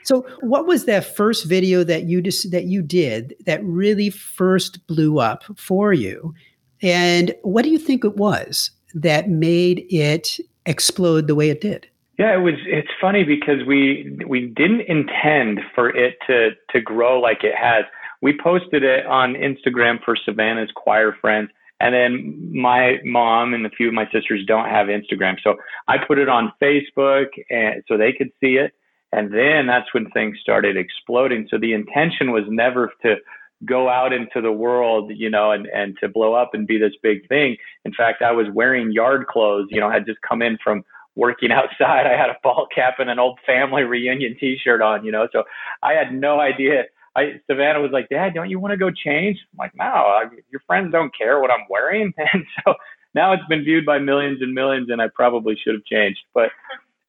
So 0.04 0.26
what 0.40 0.66
was 0.66 0.84
that 0.84 1.16
first 1.16 1.46
video 1.46 1.82
that 1.84 2.04
you 2.04 2.20
just 2.20 2.50
that 2.50 2.64
you 2.64 2.82
did 2.82 3.34
that 3.46 3.64
really 3.64 4.10
first 4.10 4.86
blew 4.86 5.18
up 5.18 5.44
for 5.56 5.92
you? 5.92 6.34
And 6.82 7.34
what 7.42 7.62
do 7.62 7.70
you 7.70 7.78
think 7.78 8.04
it 8.04 8.16
was 8.16 8.70
that 8.94 9.28
made 9.28 9.86
it 9.90 10.38
explode 10.66 11.26
the 11.26 11.34
way 11.34 11.50
it 11.50 11.60
did? 11.60 11.86
Yeah, 12.18 12.34
it 12.34 12.42
was. 12.42 12.54
It's 12.66 12.88
funny 13.00 13.24
because 13.24 13.64
we 13.66 14.18
we 14.26 14.46
didn't 14.46 14.82
intend 14.82 15.60
for 15.74 15.94
it 15.94 16.16
to 16.28 16.50
to 16.70 16.80
grow 16.80 17.20
like 17.20 17.42
it 17.42 17.54
has. 17.56 17.84
We 18.22 18.38
posted 18.40 18.84
it 18.84 19.04
on 19.06 19.34
Instagram 19.34 20.02
for 20.04 20.16
Savannah's 20.16 20.70
choir 20.74 21.16
friends, 21.20 21.50
and 21.80 21.92
then 21.92 22.50
my 22.54 22.98
mom 23.04 23.52
and 23.52 23.66
a 23.66 23.70
few 23.70 23.88
of 23.88 23.94
my 23.94 24.08
sisters 24.12 24.44
don't 24.46 24.68
have 24.68 24.86
Instagram, 24.86 25.36
so 25.42 25.56
I 25.88 25.98
put 25.98 26.18
it 26.18 26.28
on 26.28 26.52
Facebook, 26.62 27.26
and 27.50 27.82
so 27.88 27.96
they 27.96 28.12
could 28.12 28.30
see 28.40 28.56
it. 28.56 28.72
And 29.12 29.32
then 29.32 29.66
that's 29.66 29.92
when 29.94 30.10
things 30.10 30.38
started 30.40 30.76
exploding. 30.76 31.46
So 31.48 31.56
the 31.56 31.72
intention 31.72 32.32
was 32.32 32.42
never 32.48 32.92
to 33.02 33.16
go 33.64 33.88
out 33.88 34.12
into 34.12 34.40
the 34.40 34.52
world, 34.52 35.12
you 35.14 35.30
know, 35.30 35.52
and, 35.52 35.66
and 35.66 35.96
to 36.00 36.08
blow 36.08 36.34
up 36.34 36.54
and 36.54 36.66
be 36.66 36.78
this 36.78 36.92
big 37.02 37.26
thing. 37.28 37.56
In 37.84 37.92
fact, 37.92 38.22
I 38.22 38.32
was 38.32 38.46
wearing 38.52 38.92
yard 38.92 39.26
clothes, 39.26 39.68
you 39.70 39.80
know, 39.80 39.88
I 39.88 39.94
had 39.94 40.06
just 40.06 40.20
come 40.22 40.42
in 40.42 40.58
from 40.62 40.84
working 41.14 41.52
outside. 41.52 42.06
I 42.06 42.16
had 42.16 42.30
a 42.30 42.36
ball 42.42 42.66
cap 42.74 42.94
and 42.98 43.10
an 43.10 43.18
old 43.18 43.38
family 43.46 43.82
reunion 43.84 44.36
t-shirt 44.38 44.82
on, 44.82 45.04
you 45.04 45.12
know, 45.12 45.28
so 45.32 45.44
I 45.82 45.92
had 45.92 46.14
no 46.14 46.40
idea. 46.40 46.84
I, 47.16 47.40
Savannah 47.48 47.80
was 47.80 47.92
like, 47.92 48.08
Dad, 48.08 48.34
don't 48.34 48.50
you 48.50 48.58
want 48.58 48.72
to 48.72 48.76
go 48.76 48.90
change? 48.90 49.38
I'm 49.52 49.58
like, 49.58 49.72
no, 49.76 49.84
I, 49.84 50.24
your 50.50 50.60
friends 50.66 50.90
don't 50.90 51.16
care 51.16 51.40
what 51.40 51.50
I'm 51.50 51.66
wearing. 51.70 52.12
And 52.32 52.44
so 52.64 52.74
now 53.14 53.32
it's 53.32 53.46
been 53.48 53.62
viewed 53.62 53.86
by 53.86 53.98
millions 53.98 54.42
and 54.42 54.52
millions 54.52 54.90
and 54.90 55.00
I 55.00 55.08
probably 55.14 55.56
should 55.62 55.74
have 55.74 55.84
changed, 55.84 56.20
but, 56.34 56.50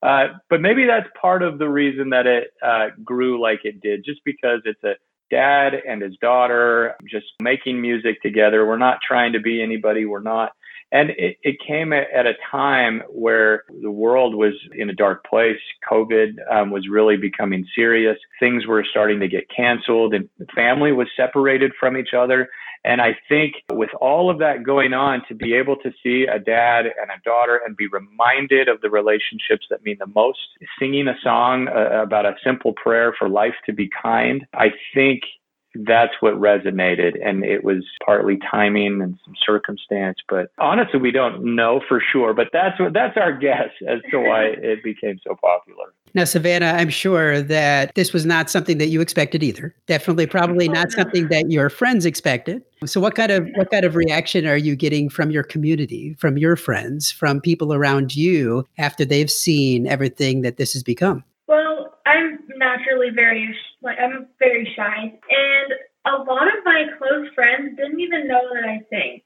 uh, 0.03 0.27
but 0.51 0.61
maybe 0.61 0.85
that's 0.85 1.07
part 1.19 1.41
of 1.41 1.57
the 1.57 1.67
reason 1.67 2.11
that 2.11 2.27
it, 2.27 2.51
uh, 2.61 2.89
grew 3.03 3.41
like 3.41 3.61
it 3.63 3.81
did, 3.81 4.05
just 4.05 4.21
because 4.23 4.61
it's 4.65 4.83
a, 4.83 4.93
dad 5.29 5.73
and 5.87 6.01
his 6.01 6.15
daughter 6.21 6.95
just 7.09 7.27
making 7.41 7.81
music 7.81 8.21
together. 8.21 8.65
We're 8.65 8.77
not 8.77 8.99
trying 9.05 9.33
to 9.33 9.39
be 9.39 9.61
anybody. 9.61 10.05
We're 10.05 10.21
not. 10.21 10.51
And 10.91 11.09
it, 11.11 11.37
it 11.43 11.57
came 11.65 11.91
at, 11.93 12.25
a 12.25 12.33
time 12.49 13.01
where 13.09 13.63
the 13.81 13.91
world 13.91 14.35
was 14.35 14.53
in 14.73 14.89
a 14.89 14.93
dark 14.93 15.25
place. 15.25 15.57
COVID 15.89 16.35
um, 16.51 16.71
was 16.71 16.87
really 16.89 17.17
becoming 17.17 17.65
serious. 17.75 18.17
Things 18.39 18.65
were 18.65 18.85
starting 18.89 19.19
to 19.19 19.27
get 19.27 19.45
canceled 19.55 20.13
and 20.13 20.29
family 20.55 20.91
was 20.91 21.07
separated 21.17 21.73
from 21.79 21.97
each 21.97 22.13
other. 22.17 22.49
And 22.85 23.01
I 23.01 23.17
think 23.27 23.55
with 23.71 23.89
all 23.99 24.29
of 24.29 24.37
that 24.39 24.63
going 24.63 24.93
on, 24.93 25.23
to 25.27 25.33
be 25.33 25.55
able 25.55 25.75
to 25.77 25.91
see 26.03 26.27
a 26.31 26.37
dad 26.37 26.85
and 26.85 27.09
a 27.09 27.19
daughter 27.23 27.59
and 27.65 27.75
be 27.75 27.87
reminded 27.87 28.69
of 28.69 28.79
the 28.81 28.91
relationships 28.91 29.65
that 29.71 29.83
mean 29.83 29.97
the 29.99 30.11
most, 30.13 30.37
singing 30.77 31.07
a 31.07 31.15
song 31.23 31.67
uh, 31.67 32.03
about 32.03 32.27
a 32.27 32.35
simple 32.43 32.73
prayer 32.73 33.13
for 33.17 33.27
life 33.27 33.55
to 33.65 33.73
be 33.73 33.89
kind, 34.01 34.45
I 34.53 34.67
think 34.93 35.21
that's 35.83 36.13
what 36.19 36.33
resonated 36.35 37.15
and 37.25 37.43
it 37.43 37.63
was 37.63 37.83
partly 38.05 38.37
timing 38.49 39.01
and 39.01 39.17
some 39.25 39.33
circumstance 39.45 40.17
but 40.29 40.49
honestly 40.57 40.99
we 40.99 41.11
don't 41.11 41.43
know 41.43 41.81
for 41.87 42.01
sure 42.11 42.33
but 42.33 42.47
that's 42.53 42.79
what 42.79 42.93
that's 42.93 43.17
our 43.17 43.31
guess 43.31 43.69
as 43.87 43.99
to 44.09 44.19
why 44.19 44.45
it 44.57 44.83
became 44.83 45.19
so 45.27 45.35
popular. 45.35 45.93
Now 46.13 46.23
savannah 46.23 46.73
i'm 46.77 46.89
sure 46.89 47.41
that 47.41 47.93
this 47.95 48.13
was 48.13 48.25
not 48.25 48.49
something 48.49 48.77
that 48.77 48.87
you 48.87 49.01
expected 49.01 49.43
either. 49.43 49.75
Definitely 49.87 50.27
probably 50.27 50.69
not 50.69 50.91
something 50.91 51.27
that 51.29 51.51
your 51.51 51.69
friends 51.69 52.05
expected. 52.05 52.63
So 52.85 53.01
what 53.01 53.15
kind 53.15 53.31
of 53.31 53.47
what 53.55 53.71
kind 53.71 53.85
of 53.85 53.95
reaction 53.95 54.45
are 54.45 54.57
you 54.57 54.75
getting 54.75 55.09
from 55.09 55.31
your 55.31 55.43
community 55.43 56.15
from 56.19 56.37
your 56.37 56.55
friends 56.55 57.11
from 57.11 57.41
people 57.41 57.73
around 57.73 58.15
you 58.15 58.65
after 58.77 59.03
they've 59.05 59.31
seen 59.31 59.87
everything 59.87 60.41
that 60.41 60.57
this 60.57 60.73
has 60.73 60.83
become? 60.83 61.15
well 61.15 61.15
i'm 61.15 61.34
very 63.13 63.55
like 63.81 63.97
I'm 63.99 64.27
very 64.39 64.71
shy, 64.75 65.11
and 65.11 65.69
a 66.05 66.23
lot 66.23 66.47
of 66.47 66.63
my 66.63 66.85
close 66.97 67.27
friends 67.33 67.75
didn't 67.77 67.99
even 67.99 68.27
know 68.27 68.41
that 68.53 68.63
I 68.63 68.79
sing. 68.89 69.21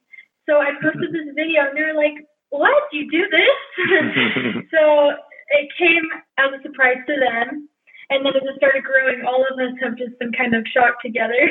So 0.48 0.58
I 0.58 0.72
posted 0.82 1.14
this 1.14 1.36
video, 1.36 1.68
and 1.68 1.78
they're 1.78 1.96
like, 1.96 2.26
"What? 2.50 2.84
You 2.92 3.10
do 3.12 3.24
this?" 3.30 4.66
so 4.74 5.14
it 5.50 5.70
came 5.78 6.06
as 6.38 6.54
a 6.58 6.62
surprise 6.64 7.02
to 7.08 7.16
them. 7.20 7.70
And 8.12 8.26
then 8.26 8.34
it 8.34 8.42
just 8.42 8.58
started 8.58 8.82
growing, 8.82 9.22
all 9.22 9.46
of 9.46 9.54
us 9.62 9.78
have 9.86 9.94
just 9.94 10.18
been 10.18 10.34
kind 10.34 10.56
of 10.56 10.66
shocked 10.74 11.06
together. 11.06 11.38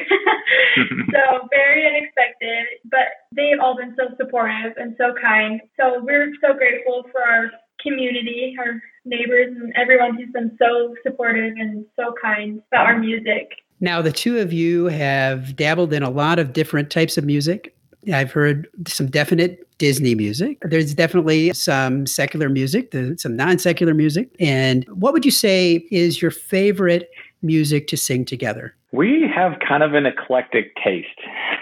so 1.14 1.46
very 1.54 1.86
unexpected, 1.86 2.82
but 2.90 3.30
they've 3.30 3.62
all 3.62 3.76
been 3.76 3.94
so 3.94 4.10
supportive 4.18 4.74
and 4.74 4.98
so 4.98 5.14
kind. 5.22 5.60
So 5.78 6.02
we're 6.02 6.34
so 6.42 6.58
grateful 6.58 7.06
for 7.12 7.22
our 7.22 7.46
community, 7.82 8.56
our 8.58 8.80
neighbors, 9.04 9.54
and 9.56 9.72
everyone 9.76 10.16
who's 10.16 10.30
been 10.32 10.56
so 10.58 10.94
supportive 11.02 11.54
and 11.56 11.84
so 11.96 12.14
kind 12.20 12.62
about 12.70 12.86
our 12.86 12.98
music. 12.98 13.50
Now, 13.80 14.02
the 14.02 14.12
two 14.12 14.38
of 14.38 14.52
you 14.52 14.86
have 14.86 15.54
dabbled 15.54 15.92
in 15.92 16.02
a 16.02 16.10
lot 16.10 16.38
of 16.38 16.52
different 16.52 16.90
types 16.90 17.16
of 17.16 17.24
music. 17.24 17.74
I've 18.12 18.32
heard 18.32 18.68
some 18.86 19.08
definite 19.08 19.64
Disney 19.78 20.14
music. 20.14 20.58
There's 20.62 20.94
definitely 20.94 21.52
some 21.52 22.06
secular 22.06 22.48
music, 22.48 22.92
some 23.16 23.36
non 23.36 23.58
secular 23.58 23.94
music. 23.94 24.34
And 24.40 24.84
what 24.88 25.12
would 25.12 25.24
you 25.24 25.30
say 25.30 25.86
is 25.90 26.20
your 26.20 26.32
favorite 26.32 27.10
music 27.42 27.86
to 27.88 27.96
sing 27.96 28.24
together? 28.24 28.74
We 28.92 29.30
have 29.32 29.58
kind 29.66 29.82
of 29.82 29.94
an 29.94 30.06
eclectic 30.06 30.74
taste. 30.82 31.08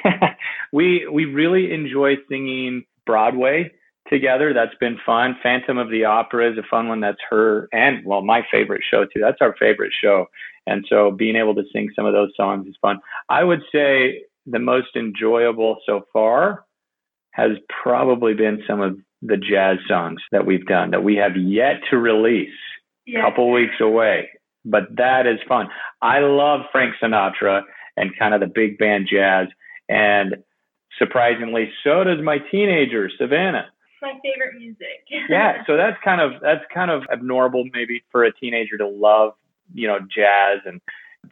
we 0.73 1.07
we 1.11 1.27
really 1.27 1.73
enjoy 1.73 2.17
singing 2.29 2.85
Broadway 3.05 3.73
together. 4.09 4.53
That's 4.53 4.75
been 4.81 4.99
fun. 5.05 5.37
Phantom 5.43 5.79
of 5.79 5.91
the 5.91 6.05
Opera 6.05 6.53
is 6.53 6.59
a 6.59 6.67
fun 6.69 6.89
one. 6.89 7.01
That's 7.01 7.19
her 7.31 7.69
and 7.73 8.05
well, 8.05 8.23
my 8.23 8.43
favorite 8.51 8.83
show 8.89 9.05
too. 9.05 9.21
That's 9.21 9.41
our 9.41 9.55
favorite 9.59 9.93
show. 10.01 10.27
And 10.67 10.85
so 10.89 11.11
being 11.11 11.37
able 11.37 11.55
to 11.55 11.63
sing 11.73 11.89
some 11.95 12.07
of 12.07 12.13
those 12.13 12.33
songs 12.37 12.67
is 12.67 12.77
fun. 12.83 12.99
I 13.29 13.45
would 13.45 13.63
say 13.73 14.23
the 14.47 14.59
most 14.59 14.97
enjoyable 14.97 15.79
so 15.87 16.07
far 16.13 16.65
has 17.33 17.53
probably 17.83 18.35
been 18.35 18.63
some 18.67 18.81
of 18.81 18.99
the 19.23 19.37
jazz 19.37 19.79
songs 19.89 20.21
that 20.33 20.47
we've 20.47 20.67
done 20.67 20.91
that 20.91 21.05
we 21.05 21.17
have 21.17 21.37
yet 21.37 21.81
to 21.91 21.99
release. 21.99 22.51
A 23.09 23.21
couple 23.21 23.53
weeks 23.53 23.77
away. 23.81 24.31
But 24.65 24.97
that 24.97 25.29
is 25.29 25.39
fun. 25.49 25.69
I 26.03 26.19
love 26.19 26.63
Frank 26.73 26.95
Sinatra 27.01 27.63
and 27.97 28.11
kind 28.19 28.35
of 28.35 28.41
the 28.41 28.49
big 28.53 28.79
band 28.79 29.07
jazz. 29.09 29.47
And 29.89 30.39
surprisingly, 30.99 31.71
so 31.85 32.03
does 32.03 32.21
my 32.21 32.39
teenager, 32.39 33.09
Savannah 33.17 33.67
my 34.03 34.15
favorite 34.23 34.59
music. 34.59 35.07
yeah, 35.29 35.63
so 35.67 35.77
that's 35.77 35.97
kind 36.05 36.21
of 36.21 36.41
that's 36.41 36.65
kind 36.73 36.91
of 36.91 37.03
abnormal 37.13 37.65
maybe 37.73 38.05
for 38.11 38.25
a 38.25 38.33
teenager 38.33 38.79
to 38.79 38.87
love, 38.87 39.35
you 39.75 39.87
know, 39.87 39.99
jazz 40.01 40.61
and 40.65 40.81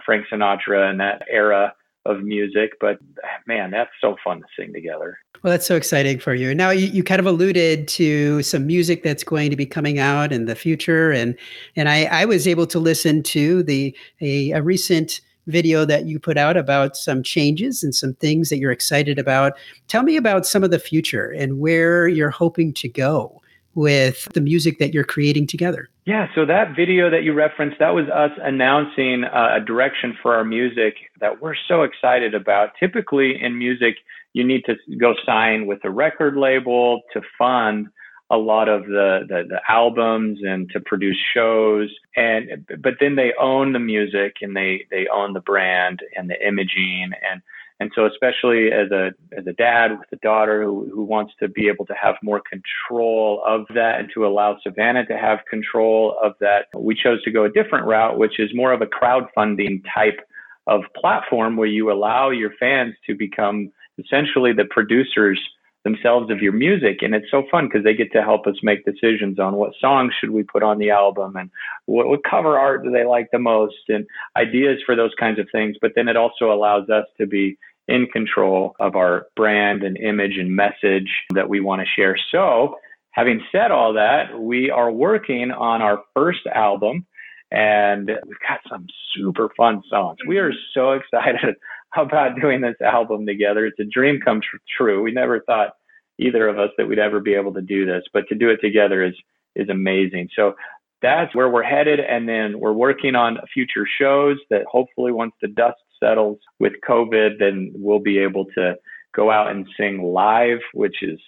Frank 0.04 0.26
Sinatra 0.30 0.90
and 0.90 1.00
that 1.00 1.22
era 1.30 1.74
of 2.06 2.22
music, 2.22 2.72
but 2.80 2.98
man, 3.46 3.70
that's 3.70 3.90
so 4.00 4.16
fun 4.22 4.40
to 4.40 4.46
sing 4.58 4.72
together. 4.72 5.18
Well, 5.42 5.50
that's 5.50 5.66
so 5.66 5.76
exciting 5.76 6.18
for 6.18 6.34
you. 6.34 6.54
Now, 6.54 6.70
you, 6.70 6.86
you 6.86 7.02
kind 7.02 7.20
of 7.20 7.26
alluded 7.26 7.88
to 7.88 8.42
some 8.42 8.66
music 8.66 9.02
that's 9.02 9.24
going 9.24 9.50
to 9.50 9.56
be 9.56 9.66
coming 9.66 9.98
out 9.98 10.32
in 10.32 10.46
the 10.46 10.54
future, 10.54 11.10
and 11.12 11.36
and 11.76 11.88
I, 11.88 12.04
I 12.04 12.24
was 12.24 12.46
able 12.46 12.66
to 12.68 12.78
listen 12.78 13.22
to 13.24 13.62
the 13.62 13.96
a, 14.20 14.50
a 14.52 14.62
recent 14.62 15.20
video 15.46 15.84
that 15.84 16.06
you 16.06 16.18
put 16.18 16.36
out 16.36 16.56
about 16.56 16.96
some 16.96 17.22
changes 17.22 17.82
and 17.82 17.94
some 17.94 18.14
things 18.14 18.48
that 18.48 18.58
you're 18.58 18.72
excited 18.72 19.18
about. 19.18 19.52
Tell 19.88 20.02
me 20.02 20.16
about 20.16 20.46
some 20.46 20.64
of 20.64 20.70
the 20.70 20.78
future 20.78 21.30
and 21.30 21.58
where 21.58 22.08
you're 22.08 22.30
hoping 22.30 22.72
to 22.74 22.88
go 22.88 23.40
with 23.74 24.28
the 24.34 24.40
music 24.40 24.78
that 24.78 24.94
you're 24.94 25.04
creating 25.04 25.46
together. 25.46 25.88
Yeah, 26.04 26.28
so 26.34 26.44
that 26.46 26.76
video 26.76 27.10
that 27.10 27.24
you 27.24 27.32
referenced, 27.32 27.78
that 27.78 27.94
was 27.94 28.08
us 28.08 28.30
announcing 28.42 29.24
uh, 29.24 29.56
a 29.56 29.60
direction 29.60 30.16
for 30.22 30.34
our 30.34 30.44
music 30.44 30.94
that 31.20 31.40
we're 31.40 31.56
so 31.66 31.82
excited 31.82 32.34
about. 32.34 32.70
Typically 32.78 33.40
in 33.40 33.58
music, 33.58 33.96
you 34.32 34.44
need 34.44 34.64
to 34.66 34.76
go 34.98 35.14
sign 35.24 35.66
with 35.66 35.80
a 35.84 35.90
record 35.90 36.36
label 36.36 37.02
to 37.12 37.22
fund 37.38 37.88
a 38.30 38.36
lot 38.36 38.68
of 38.68 38.86
the, 38.86 39.20
the, 39.28 39.44
the 39.48 39.60
albums 39.68 40.40
and 40.42 40.70
to 40.70 40.80
produce 40.80 41.18
shows. 41.34 41.90
And 42.16 42.66
but 42.82 42.94
then 43.00 43.16
they 43.16 43.32
own 43.38 43.72
the 43.72 43.78
music 43.78 44.36
and 44.40 44.56
they 44.56 44.86
they 44.90 45.06
own 45.12 45.34
the 45.34 45.40
brand 45.40 46.00
and 46.16 46.28
the 46.30 46.46
imaging. 46.46 47.12
And 47.30 47.42
and 47.80 47.90
so 47.94 48.06
especially 48.06 48.72
as 48.72 48.90
a 48.90 49.12
as 49.36 49.46
a 49.46 49.52
dad 49.52 49.98
with 49.98 50.08
a 50.12 50.16
daughter 50.16 50.64
who, 50.64 50.90
who 50.92 51.04
wants 51.04 51.34
to 51.40 51.48
be 51.48 51.68
able 51.68 51.84
to 51.86 51.94
have 51.94 52.14
more 52.22 52.40
control 52.40 53.42
of 53.46 53.66
that 53.74 54.00
and 54.00 54.08
to 54.14 54.26
allow 54.26 54.58
Savannah 54.62 55.04
to 55.06 55.18
have 55.18 55.40
control 55.50 56.16
of 56.22 56.32
that, 56.40 56.66
we 56.74 56.94
chose 56.94 57.22
to 57.24 57.30
go 57.30 57.44
a 57.44 57.50
different 57.50 57.86
route, 57.86 58.18
which 58.18 58.40
is 58.40 58.50
more 58.54 58.72
of 58.72 58.80
a 58.80 58.86
crowdfunding 58.86 59.82
type 59.94 60.20
of 60.66 60.82
platform 60.96 61.56
where 61.56 61.68
you 61.68 61.92
allow 61.92 62.30
your 62.30 62.52
fans 62.58 62.94
to 63.06 63.14
become 63.14 63.70
essentially 63.98 64.52
the 64.52 64.64
producers 64.64 65.38
themselves 65.84 66.30
of 66.30 66.40
your 66.40 66.52
music 66.52 66.98
and 67.02 67.14
it's 67.14 67.30
so 67.30 67.44
fun 67.50 67.66
because 67.66 67.84
they 67.84 67.94
get 67.94 68.10
to 68.12 68.22
help 68.22 68.46
us 68.46 68.56
make 68.62 68.84
decisions 68.84 69.38
on 69.38 69.56
what 69.56 69.72
songs 69.80 70.12
should 70.18 70.30
we 70.30 70.42
put 70.42 70.62
on 70.62 70.78
the 70.78 70.90
album 70.90 71.36
and 71.36 71.50
what, 71.86 72.08
what, 72.08 72.24
cover 72.24 72.58
art 72.58 72.82
do 72.82 72.90
they 72.90 73.04
like 73.04 73.28
the 73.32 73.38
most 73.38 73.74
and 73.88 74.06
ideas 74.36 74.80
for 74.84 74.96
those 74.96 75.12
kinds 75.20 75.38
of 75.38 75.46
things 75.52 75.76
but 75.80 75.92
then 75.94 76.08
it 76.08 76.16
also 76.16 76.52
allows 76.52 76.88
us 76.88 77.04
to 77.18 77.26
be 77.26 77.58
in 77.88 78.06
control 78.06 78.74
of 78.80 78.96
our 78.96 79.26
brand 79.36 79.82
and 79.82 79.96
image 79.96 80.38
and 80.38 80.54
message 80.54 81.10
that 81.34 81.48
we 81.48 81.60
want 81.60 81.82
to 81.82 81.86
share. 81.86 82.16
So, 82.30 82.76
having 83.10 83.42
said 83.52 83.70
all 83.70 83.92
that, 83.94 84.38
we 84.40 84.70
are 84.70 84.90
working 84.90 85.50
on 85.50 85.82
our 85.82 86.02
first 86.14 86.46
album 86.52 87.06
and 87.50 88.08
we've 88.08 88.48
got 88.48 88.60
some 88.68 88.86
super 89.14 89.50
fun 89.56 89.82
songs. 89.88 90.18
We 90.26 90.38
are 90.38 90.52
so 90.72 90.92
excited 90.92 91.56
about 92.00 92.40
doing 92.40 92.60
this 92.60 92.80
album 92.80 93.26
together. 93.26 93.66
It's 93.66 93.78
a 93.78 93.84
dream 93.84 94.20
come 94.24 94.40
tr- 94.40 94.56
true. 94.76 95.02
We 95.02 95.12
never 95.12 95.40
thought 95.40 95.70
either 96.18 96.48
of 96.48 96.58
us 96.58 96.70
that 96.78 96.86
we'd 96.86 96.98
ever 96.98 97.20
be 97.20 97.34
able 97.34 97.54
to 97.54 97.62
do 97.62 97.84
this, 97.86 98.04
but 98.12 98.28
to 98.28 98.34
do 98.34 98.50
it 98.50 98.60
together 98.60 99.02
is 99.02 99.14
is 99.56 99.68
amazing. 99.68 100.28
So 100.34 100.54
that's 101.00 101.34
where 101.34 101.48
we're 101.48 101.62
headed 101.62 102.00
and 102.00 102.28
then 102.28 102.58
we're 102.58 102.72
working 102.72 103.14
on 103.14 103.38
future 103.52 103.86
shows 103.98 104.38
that 104.50 104.64
hopefully 104.64 105.12
once 105.12 105.32
the 105.40 105.48
dust 105.48 105.78
settles 106.02 106.38
with 106.58 106.72
COVID, 106.88 107.38
then 107.38 107.72
we'll 107.74 108.00
be 108.00 108.18
able 108.18 108.46
to 108.56 108.74
go 109.14 109.30
out 109.30 109.50
and 109.50 109.66
sing 109.76 110.02
live, 110.02 110.58
which 110.72 111.02
is 111.02 111.20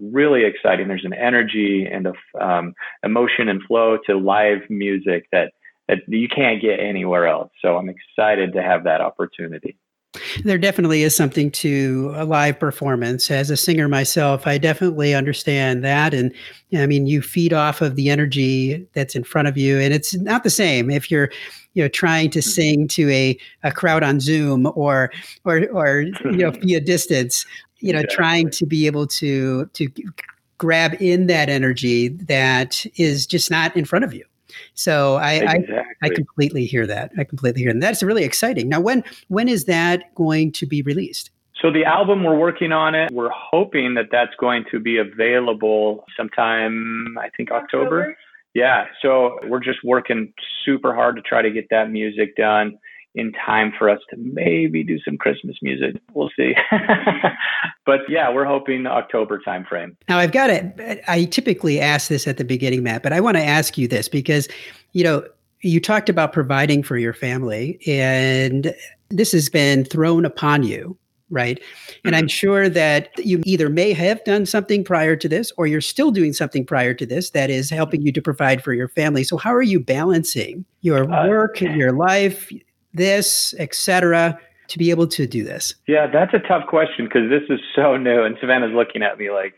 really 0.00 0.44
exciting. 0.44 0.86
There's 0.86 1.04
an 1.04 1.14
energy 1.14 1.88
and 1.90 2.08
a 2.08 2.44
um, 2.44 2.74
emotion 3.02 3.48
and 3.48 3.62
flow 3.64 3.98
to 4.06 4.16
live 4.16 4.68
music 4.68 5.26
that 5.32 5.52
that 5.88 5.98
you 6.06 6.28
can't 6.28 6.62
get 6.62 6.78
anywhere 6.78 7.26
else. 7.26 7.50
So 7.60 7.76
I'm 7.76 7.88
excited 7.88 8.52
to 8.52 8.62
have 8.62 8.84
that 8.84 9.00
opportunity. 9.00 9.76
There 10.44 10.58
definitely 10.58 11.02
is 11.02 11.16
something 11.16 11.50
to 11.52 12.12
a 12.16 12.26
live 12.26 12.60
performance. 12.60 13.30
As 13.30 13.48
a 13.48 13.56
singer 13.56 13.88
myself, 13.88 14.46
I 14.46 14.58
definitely 14.58 15.14
understand 15.14 15.82
that. 15.84 16.12
And 16.12 16.34
I 16.74 16.86
mean, 16.86 17.06
you 17.06 17.22
feed 17.22 17.54
off 17.54 17.80
of 17.80 17.96
the 17.96 18.10
energy 18.10 18.86
that's 18.92 19.14
in 19.14 19.24
front 19.24 19.48
of 19.48 19.56
you, 19.56 19.78
and 19.78 19.94
it's 19.94 20.14
not 20.14 20.44
the 20.44 20.50
same 20.50 20.90
if 20.90 21.10
you're 21.10 21.30
you 21.74 21.82
know 21.82 21.88
trying 21.88 22.30
to 22.30 22.40
mm-hmm. 22.40 22.50
sing 22.50 22.88
to 22.88 23.10
a, 23.10 23.38
a 23.62 23.72
crowd 23.72 24.02
on 24.02 24.20
zoom 24.20 24.70
or 24.74 25.10
or 25.44 25.66
or 25.70 26.02
you 26.02 26.32
know 26.32 26.50
via 26.62 26.80
distance 26.80 27.46
you 27.78 27.92
know 27.92 28.00
exactly. 28.00 28.16
trying 28.16 28.50
to 28.50 28.66
be 28.66 28.86
able 28.86 29.06
to 29.06 29.66
to 29.66 29.88
grab 30.58 30.94
in 31.00 31.26
that 31.26 31.48
energy 31.48 32.08
that 32.08 32.84
is 32.96 33.26
just 33.26 33.50
not 33.50 33.76
in 33.76 33.84
front 33.84 34.04
of 34.04 34.14
you 34.14 34.24
so 34.74 35.16
I, 35.16 35.32
exactly. 35.34 35.76
I, 35.76 36.06
I 36.06 36.08
completely 36.10 36.64
hear 36.64 36.86
that. 36.86 37.12
I 37.18 37.24
completely 37.24 37.62
hear 37.62 37.72
that. 37.72 37.80
That's 37.80 38.02
really 38.02 38.24
exciting. 38.24 38.68
Now, 38.68 38.80
when 38.80 39.04
when 39.28 39.48
is 39.48 39.64
that 39.66 40.14
going 40.14 40.52
to 40.52 40.66
be 40.66 40.82
released? 40.82 41.30
So 41.60 41.70
the 41.70 41.84
album 41.84 42.24
we're 42.24 42.38
working 42.38 42.72
on 42.72 42.94
it. 42.94 43.10
We're 43.12 43.30
hoping 43.30 43.94
that 43.94 44.06
that's 44.10 44.34
going 44.38 44.64
to 44.72 44.80
be 44.80 44.98
available 44.98 46.04
sometime. 46.16 47.16
I 47.18 47.28
think 47.36 47.50
October. 47.52 48.00
October. 48.00 48.16
Yeah. 48.54 48.86
So 49.00 49.38
we're 49.46 49.60
just 49.60 49.78
working 49.84 50.34
super 50.64 50.94
hard 50.94 51.16
to 51.16 51.22
try 51.22 51.40
to 51.40 51.50
get 51.50 51.68
that 51.70 51.90
music 51.90 52.36
done 52.36 52.78
in 53.14 53.32
time 53.32 53.72
for 53.78 53.90
us 53.90 54.00
to 54.10 54.16
maybe 54.18 54.82
do 54.82 54.98
some 55.04 55.18
Christmas 55.18 55.56
music. 55.62 56.00
We'll 56.14 56.30
see. 56.36 56.54
but 57.86 58.00
yeah, 58.08 58.32
we're 58.32 58.46
hoping 58.46 58.86
October 58.86 59.40
timeframe. 59.46 59.96
Now 60.08 60.18
I've 60.18 60.32
got 60.32 60.50
it. 60.50 61.02
I 61.08 61.24
typically 61.24 61.80
ask 61.80 62.08
this 62.08 62.26
at 62.26 62.38
the 62.38 62.44
beginning, 62.44 62.82
Matt, 62.82 63.02
but 63.02 63.12
I 63.12 63.20
want 63.20 63.36
to 63.36 63.44
ask 63.44 63.76
you 63.76 63.86
this 63.86 64.08
because, 64.08 64.48
you 64.92 65.04
know, 65.04 65.24
you 65.60 65.78
talked 65.78 66.08
about 66.08 66.32
providing 66.32 66.82
for 66.82 66.96
your 66.96 67.12
family 67.12 67.78
and 67.86 68.74
this 69.10 69.32
has 69.32 69.48
been 69.48 69.84
thrown 69.84 70.24
upon 70.24 70.62
you 70.62 70.96
right? 71.32 71.60
And 72.04 72.14
I'm 72.14 72.24
mm-hmm. 72.24 72.28
sure 72.28 72.68
that 72.68 73.08
you 73.18 73.42
either 73.44 73.70
may 73.70 73.94
have 73.94 74.22
done 74.24 74.44
something 74.44 74.84
prior 74.84 75.16
to 75.16 75.28
this 75.28 75.50
or 75.56 75.66
you're 75.66 75.80
still 75.80 76.10
doing 76.10 76.34
something 76.34 76.64
prior 76.64 76.92
to 76.94 77.06
this 77.06 77.30
that 77.30 77.48
is 77.48 77.70
helping 77.70 78.02
you 78.02 78.12
to 78.12 78.20
provide 78.20 78.62
for 78.62 78.74
your 78.74 78.88
family. 78.88 79.24
So 79.24 79.38
how 79.38 79.52
are 79.54 79.62
you 79.62 79.80
balancing 79.80 80.64
your 80.82 81.10
uh, 81.10 81.26
work, 81.26 81.62
uh, 81.62 81.70
your 81.70 81.92
life, 81.92 82.52
this, 82.94 83.54
etc., 83.58 84.38
to 84.68 84.78
be 84.78 84.90
able 84.90 85.06
to 85.06 85.26
do 85.26 85.44
this? 85.44 85.74
Yeah, 85.86 86.06
that's 86.06 86.32
a 86.34 86.38
tough 86.38 86.66
question 86.66 87.04
because 87.04 87.28
this 87.28 87.42
is 87.50 87.60
so 87.74 87.96
new, 87.96 88.22
and 88.22 88.36
Savannah's 88.40 88.72
looking 88.74 89.02
at 89.02 89.18
me 89.18 89.30
like, 89.30 89.54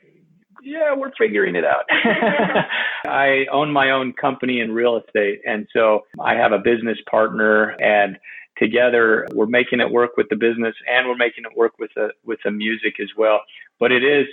"Yeah, 0.63 0.95
we're 0.95 1.13
figuring 1.17 1.57
it 1.57 1.65
out." 1.65 1.85
I 3.07 3.47
own 3.53 3.73
my 3.73 3.91
own 3.91 4.13
company 4.13 4.61
in 4.61 4.73
real 4.73 4.97
estate, 4.97 5.41
and 5.47 5.69
so 5.73 6.07
I 6.21 6.35
have 6.35 6.53
a 6.53 6.59
business 6.59 6.99
partner, 7.11 7.71
and 7.81 8.19
together 8.59 9.27
we're 9.33 9.47
making 9.47 9.81
it 9.81 9.91
work 9.91 10.17
with 10.17 10.29
the 10.31 10.37
business, 10.37 10.75
and 10.91 11.09
we're 11.09 11.17
making 11.17 11.45
it 11.51 11.57
work 11.57 11.73
with 11.79 11.91
the 11.95 12.11
with 12.25 12.41
the 12.45 12.51
music 12.51 12.95
as 13.01 13.09
well. 13.17 13.41
But 13.79 13.93
it 13.93 14.03
is 14.03 14.27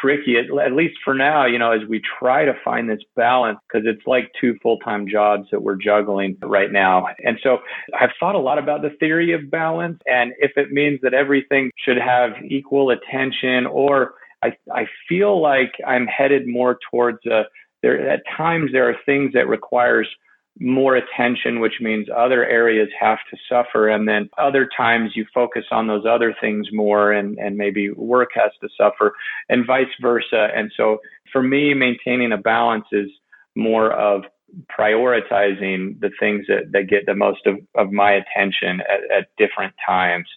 tricky, 0.00 0.36
at, 0.36 0.46
at 0.64 0.72
least 0.72 0.96
for 1.04 1.14
now, 1.14 1.46
you 1.46 1.58
know, 1.58 1.72
as 1.72 1.86
we 1.88 2.00
try 2.18 2.44
to 2.44 2.54
find 2.64 2.88
this 2.88 3.00
balance, 3.16 3.58
because 3.68 3.86
it's 3.86 4.06
like 4.06 4.30
two 4.40 4.56
full 4.62 4.78
time 4.78 5.06
jobs 5.08 5.48
that 5.50 5.62
we're 5.62 5.76
juggling 5.76 6.36
right 6.42 6.72
now. 6.72 7.06
And 7.24 7.38
so 7.42 7.58
I've 7.98 8.10
thought 8.18 8.34
a 8.34 8.38
lot 8.38 8.58
about 8.58 8.82
the 8.82 8.90
theory 9.00 9.32
of 9.32 9.50
balance. 9.50 9.98
And 10.06 10.32
if 10.38 10.52
it 10.56 10.70
means 10.70 11.00
that 11.02 11.14
everything 11.14 11.70
should 11.76 11.98
have 11.98 12.32
equal 12.48 12.90
attention, 12.90 13.66
or 13.66 14.14
I, 14.42 14.56
I 14.72 14.86
feel 15.08 15.40
like 15.40 15.72
I'm 15.86 16.06
headed 16.06 16.46
more 16.46 16.78
towards 16.90 17.24
a, 17.26 17.44
there, 17.82 18.10
at 18.10 18.22
times 18.36 18.70
there 18.72 18.88
are 18.88 18.96
things 19.04 19.32
that 19.34 19.48
requires 19.48 20.08
more 20.60 20.94
attention, 20.96 21.60
which 21.60 21.80
means 21.80 22.06
other 22.14 22.44
areas 22.46 22.88
have 22.98 23.18
to 23.30 23.36
suffer. 23.48 23.88
And 23.88 24.06
then 24.06 24.30
other 24.38 24.68
times 24.76 25.12
you 25.14 25.26
focus 25.34 25.64
on 25.70 25.88
those 25.88 26.04
other 26.08 26.34
things 26.40 26.68
more 26.72 27.12
and, 27.12 27.38
and 27.38 27.56
maybe 27.56 27.90
work 27.90 28.30
has 28.34 28.52
to 28.60 28.68
suffer 28.76 29.12
and 29.48 29.66
vice 29.66 29.86
versa. 30.00 30.48
And 30.54 30.70
so 30.76 30.98
for 31.32 31.42
me, 31.42 31.74
maintaining 31.74 32.32
a 32.32 32.36
balance 32.36 32.86
is 32.92 33.10
more 33.56 33.92
of 33.92 34.22
prioritizing 34.78 36.00
the 36.00 36.10
things 36.20 36.46
that, 36.48 36.70
that 36.72 36.88
get 36.88 37.06
the 37.06 37.14
most 37.14 37.46
of, 37.46 37.56
of 37.74 37.90
my 37.90 38.12
attention 38.12 38.80
at, 38.82 39.18
at 39.18 39.28
different 39.36 39.74
times. 39.84 40.28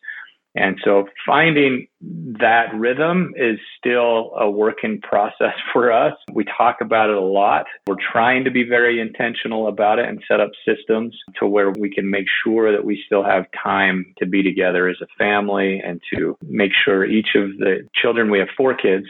And 0.57 0.77
so 0.83 1.07
finding 1.25 1.87
that 2.01 2.73
rhythm 2.73 3.33
is 3.35 3.59
still 3.77 4.31
a 4.37 4.49
work 4.49 4.77
in 4.83 5.01
process 5.01 5.53
for 5.73 5.91
us. 5.91 6.13
We 6.31 6.45
talk 6.45 6.77
about 6.81 7.09
it 7.09 7.15
a 7.15 7.21
lot. 7.21 7.65
We're 7.87 7.95
trying 8.11 8.43
to 8.45 8.51
be 8.51 8.63
very 8.63 8.99
intentional 8.99 9.67
about 9.67 9.99
it 9.99 10.07
and 10.07 10.23
set 10.27 10.39
up 10.39 10.51
systems 10.65 11.15
to 11.39 11.47
where 11.47 11.71
we 11.71 11.89
can 11.89 12.09
make 12.09 12.25
sure 12.43 12.71
that 12.71 12.85
we 12.85 13.01
still 13.05 13.23
have 13.23 13.45
time 13.63 14.13
to 14.19 14.25
be 14.25 14.43
together 14.43 14.87
as 14.87 14.97
a 15.01 15.07
family 15.17 15.81
and 15.83 16.01
to 16.13 16.37
make 16.43 16.71
sure 16.85 17.05
each 17.05 17.29
of 17.35 17.57
the 17.57 17.87
children, 17.95 18.29
we 18.29 18.39
have 18.39 18.49
four 18.55 18.75
kids, 18.75 19.05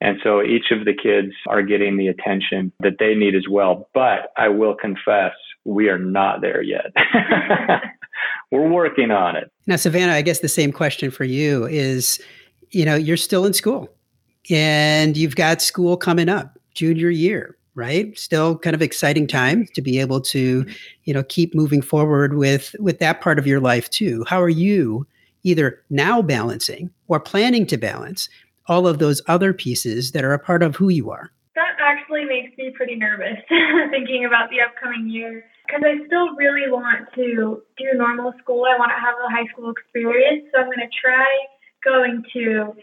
and 0.00 0.18
so 0.22 0.42
each 0.42 0.70
of 0.70 0.84
the 0.84 0.92
kids 0.92 1.32
are 1.46 1.62
getting 1.62 1.96
the 1.96 2.08
attention 2.08 2.72
that 2.80 2.98
they 2.98 3.14
need 3.14 3.34
as 3.34 3.48
well. 3.50 3.88
But 3.94 4.32
I 4.36 4.48
will 4.48 4.74
confess, 4.74 5.32
we 5.64 5.88
are 5.88 5.98
not 5.98 6.42
there 6.42 6.62
yet. 6.62 6.92
we're 8.50 8.68
working 8.68 9.10
on 9.10 9.36
it. 9.36 9.50
Now, 9.66 9.76
Savannah, 9.76 10.12
I 10.12 10.22
guess 10.22 10.40
the 10.40 10.48
same 10.48 10.72
question 10.72 11.10
for 11.10 11.24
you 11.24 11.66
is, 11.66 12.20
you 12.70 12.84
know, 12.84 12.94
you're 12.94 13.16
still 13.16 13.44
in 13.44 13.52
school 13.52 13.88
and 14.50 15.16
you've 15.16 15.36
got 15.36 15.62
school 15.62 15.96
coming 15.96 16.28
up, 16.28 16.58
junior 16.74 17.10
year, 17.10 17.56
right? 17.74 18.16
Still 18.18 18.58
kind 18.58 18.74
of 18.74 18.82
exciting 18.82 19.26
time 19.26 19.66
to 19.74 19.82
be 19.82 19.98
able 19.98 20.20
to, 20.22 20.66
you 21.04 21.14
know, 21.14 21.22
keep 21.24 21.54
moving 21.54 21.82
forward 21.82 22.34
with 22.34 22.74
with 22.78 22.98
that 22.98 23.20
part 23.20 23.38
of 23.38 23.46
your 23.46 23.60
life 23.60 23.90
too. 23.90 24.24
How 24.28 24.40
are 24.40 24.48
you 24.48 25.06
either 25.42 25.80
now 25.90 26.22
balancing 26.22 26.90
or 27.08 27.20
planning 27.20 27.66
to 27.66 27.76
balance 27.76 28.28
all 28.66 28.88
of 28.88 28.98
those 28.98 29.22
other 29.28 29.52
pieces 29.52 30.10
that 30.12 30.24
are 30.24 30.32
a 30.32 30.38
part 30.38 30.62
of 30.62 30.74
who 30.76 30.88
you 30.88 31.10
are? 31.10 31.30
That 31.54 31.76
actually 31.80 32.24
makes 32.24 32.56
me 32.58 32.70
pretty 32.70 32.96
nervous 32.96 33.38
thinking 33.90 34.24
about 34.24 34.50
the 34.50 34.60
upcoming 34.60 35.08
year 35.08 35.44
because 35.66 35.82
I 35.84 36.06
still 36.06 36.34
really 36.36 36.70
want 36.70 37.10
to 37.14 37.62
do 37.76 37.86
normal 37.94 38.32
school. 38.42 38.64
I 38.64 38.78
want 38.78 38.90
to 38.94 39.00
have 39.00 39.14
a 39.18 39.30
high 39.30 39.46
school 39.52 39.70
experience. 39.70 40.48
So 40.54 40.60
I'm 40.62 40.66
going 40.66 40.78
to 40.78 40.92
try 40.94 41.26
going 41.84 42.22
to 42.32 42.74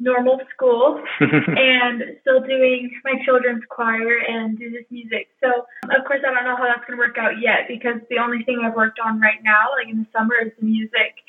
normal 0.00 0.40
school 0.52 1.02
and 1.20 2.02
still 2.22 2.40
doing 2.40 2.90
my 3.04 3.20
children's 3.24 3.62
choir 3.68 4.18
and 4.26 4.58
do 4.58 4.70
this 4.70 4.88
music. 4.90 5.28
So, 5.44 5.68
of 5.84 6.04
course, 6.08 6.20
I 6.26 6.32
don't 6.32 6.44
know 6.44 6.56
how 6.56 6.64
that's 6.64 6.84
going 6.88 6.96
to 6.96 7.04
work 7.04 7.18
out 7.18 7.40
yet 7.40 7.68
because 7.68 8.00
the 8.08 8.18
only 8.18 8.42
thing 8.44 8.64
I've 8.64 8.74
worked 8.74 8.98
on 8.98 9.20
right 9.20 9.42
now, 9.44 9.76
like 9.76 9.92
in 9.92 10.00
the 10.00 10.10
summer, 10.16 10.36
is 10.40 10.52
the 10.58 10.64
music. 10.64 11.20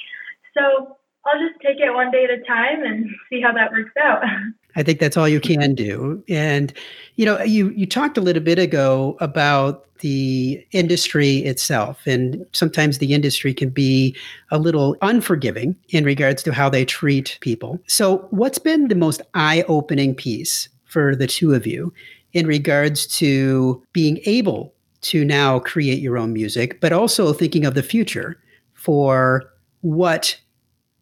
So, 0.56 0.96
I'll 1.24 1.38
just 1.38 1.62
take 1.62 1.78
it 1.78 1.94
one 1.94 2.10
day 2.10 2.24
at 2.24 2.32
a 2.34 2.42
time 2.48 2.84
and 2.84 3.06
see 3.30 3.42
how 3.42 3.54
that 3.54 3.72
works 3.72 3.94
out. 4.02 4.24
I 4.76 4.84
think 4.84 5.00
that's 5.00 5.18
all 5.18 5.28
you 5.28 5.40
mm-hmm. 5.40 5.62
can 5.62 5.76
do. 5.76 6.24
And 6.30 6.74
you 7.16 7.26
know, 7.26 7.42
you 7.42 7.70
you 7.70 7.86
talked 7.86 8.18
a 8.18 8.22
little 8.22 8.44
bit 8.44 8.60
ago 8.60 9.18
about 9.20 9.86
the 10.02 10.66
industry 10.72 11.38
itself 11.38 12.06
and 12.08 12.44
sometimes 12.54 12.98
the 12.98 13.14
industry 13.14 13.54
can 13.54 13.70
be 13.70 14.16
a 14.50 14.58
little 14.58 14.98
unforgiving 15.02 15.76
in 15.90 16.04
regards 16.04 16.42
to 16.44 16.52
how 16.52 16.70
they 16.70 16.84
treat 16.84 17.38
people. 17.40 17.80
So, 17.88 18.28
what's 18.32 18.58
been 18.58 18.88
the 18.88 18.96
most 18.96 19.22
eye-opening 19.36 20.16
piece 20.16 20.68
for 20.86 21.16
the 21.16 21.28
two 21.28 21.54
of 21.54 21.66
you 21.66 21.94
in 22.34 22.48
regards 22.48 23.08
to 23.18 23.82
being 23.94 24.20
able 24.26 24.74
to 25.02 25.24
now 25.24 25.60
create 25.60 26.00
your 26.00 26.18
own 26.18 26.34
music, 26.34 26.82
but 26.82 26.92
also 26.92 27.34
thinking 27.34 27.66
of 27.66 27.76
the 27.76 27.84
future 27.84 28.38
for 28.74 29.52
what 29.82 30.40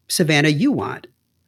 Savannah 0.08 0.50
you 0.50 0.72
want 0.72 1.08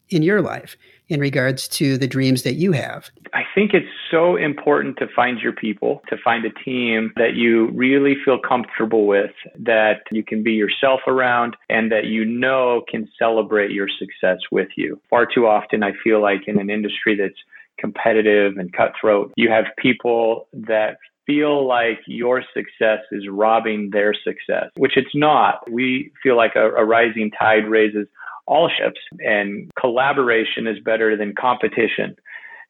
in 0.09 0.23
your 0.23 0.41
life? 0.41 0.77
In 1.11 1.19
regards 1.19 1.67
to 1.67 1.97
the 1.97 2.07
dreams 2.07 2.43
that 2.43 2.55
you 2.55 2.71
have? 2.71 3.11
I 3.33 3.43
think 3.53 3.73
it's 3.73 3.85
so 4.09 4.37
important 4.37 4.97
to 4.99 5.07
find 5.13 5.39
your 5.39 5.51
people, 5.51 6.01
to 6.07 6.15
find 6.23 6.45
a 6.45 6.63
team 6.63 7.11
that 7.17 7.35
you 7.35 7.69
really 7.71 8.15
feel 8.23 8.39
comfortable 8.39 9.05
with, 9.05 9.31
that 9.59 10.03
you 10.09 10.23
can 10.23 10.41
be 10.41 10.53
yourself 10.53 11.01
around, 11.07 11.57
and 11.69 11.91
that 11.91 12.05
you 12.05 12.23
know 12.23 12.83
can 12.89 13.09
celebrate 13.19 13.71
your 13.71 13.89
success 13.99 14.39
with 14.51 14.69
you. 14.77 15.01
Far 15.09 15.25
too 15.25 15.47
often, 15.47 15.83
I 15.83 15.91
feel 16.01 16.21
like 16.21 16.47
in 16.47 16.57
an 16.57 16.69
industry 16.69 17.17
that's 17.17 17.39
competitive 17.77 18.57
and 18.57 18.71
cutthroat, 18.71 19.33
you 19.35 19.49
have 19.49 19.65
people 19.77 20.47
that 20.53 20.97
feel 21.25 21.67
like 21.67 21.99
your 22.07 22.41
success 22.53 22.99
is 23.11 23.27
robbing 23.29 23.89
their 23.91 24.13
success, 24.13 24.69
which 24.77 24.93
it's 24.95 25.13
not. 25.13 25.69
We 25.69 26.11
feel 26.23 26.37
like 26.37 26.55
a, 26.55 26.71
a 26.71 26.85
rising 26.85 27.31
tide 27.37 27.67
raises 27.67 28.07
all 28.47 28.69
ships, 28.69 28.99
and 29.19 29.69
collaboration 29.79 30.67
is 30.67 30.77
better 30.83 31.15
than 31.15 31.33
competition. 31.39 32.15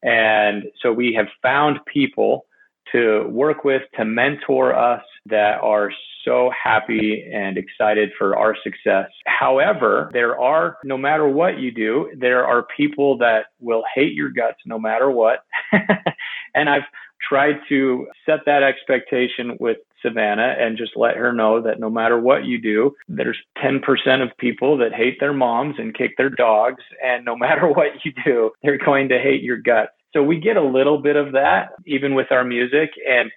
And 0.04 0.64
so 0.82 0.92
we 0.92 1.14
have 1.14 1.28
found 1.42 1.80
people 1.86 2.46
to 2.92 3.28
work 3.30 3.64
with, 3.64 3.84
to 3.96 4.06
mentor 4.06 4.76
us 4.76 5.04
that 5.28 5.60
are 5.62 5.92
so 6.26 6.52
happy 6.52 7.30
and 7.32 7.58
excited 7.58 8.12
for 8.18 8.36
our 8.36 8.56
success. 8.64 9.08
However, 9.26 10.10
there 10.14 10.40
are, 10.40 10.78
no 10.84 10.98
matter 10.98 11.28
what 11.28 11.60
you 11.60 11.72
do, 11.72 12.12
there 12.18 12.46
are 12.46 12.68
people 12.76 13.18
that 13.20 13.46
will 13.60 13.84
hate 13.94 14.14
your 14.14 14.30
guts 14.30 14.60
no 14.66 14.78
matter 14.78 15.10
what. 15.10 15.46
and 16.56 16.70
I've 16.70 16.84
tried 17.28 17.56
to 17.70 18.08
set 18.26 18.40
that 18.46 18.64
expectation 18.64 19.58
with 19.60 19.78
Savannah 20.02 20.56
and 20.60 20.78
just 20.78 20.94
let 20.96 21.16
her 21.16 21.32
know 21.32 21.62
that 21.62 21.80
no 21.80 21.90
matter 21.90 22.20
what 22.20 22.46
you 22.46 22.60
do, 22.60 22.96
there's 23.08 23.38
10% 23.64 23.82
of 24.24 24.36
people 24.38 24.78
that 24.78 24.94
hate 24.94 25.20
their 25.20 25.34
moms 25.34 25.76
and 25.78 25.96
kick 25.96 26.18
their 26.18 26.30
dogs. 26.30 26.84
And 27.04 27.26
no 27.26 27.36
matter 27.38 27.68
what 27.68 28.04
you 28.04 28.14
do, 28.26 28.52
they're 28.64 28.78
going 28.78 29.10
to 29.10 29.20
hate 29.20 29.44
your 29.44 29.58
guts. 29.58 29.92
So 30.14 30.22
we 30.22 30.40
get 30.40 30.58
a 30.58 30.64
little 30.64 30.98
bit 30.98 31.16
of 31.16 31.32
that 31.34 31.70
even 31.86 32.16
with 32.16 32.32
our 32.32 32.44
music. 32.44 32.92
And 33.08 33.32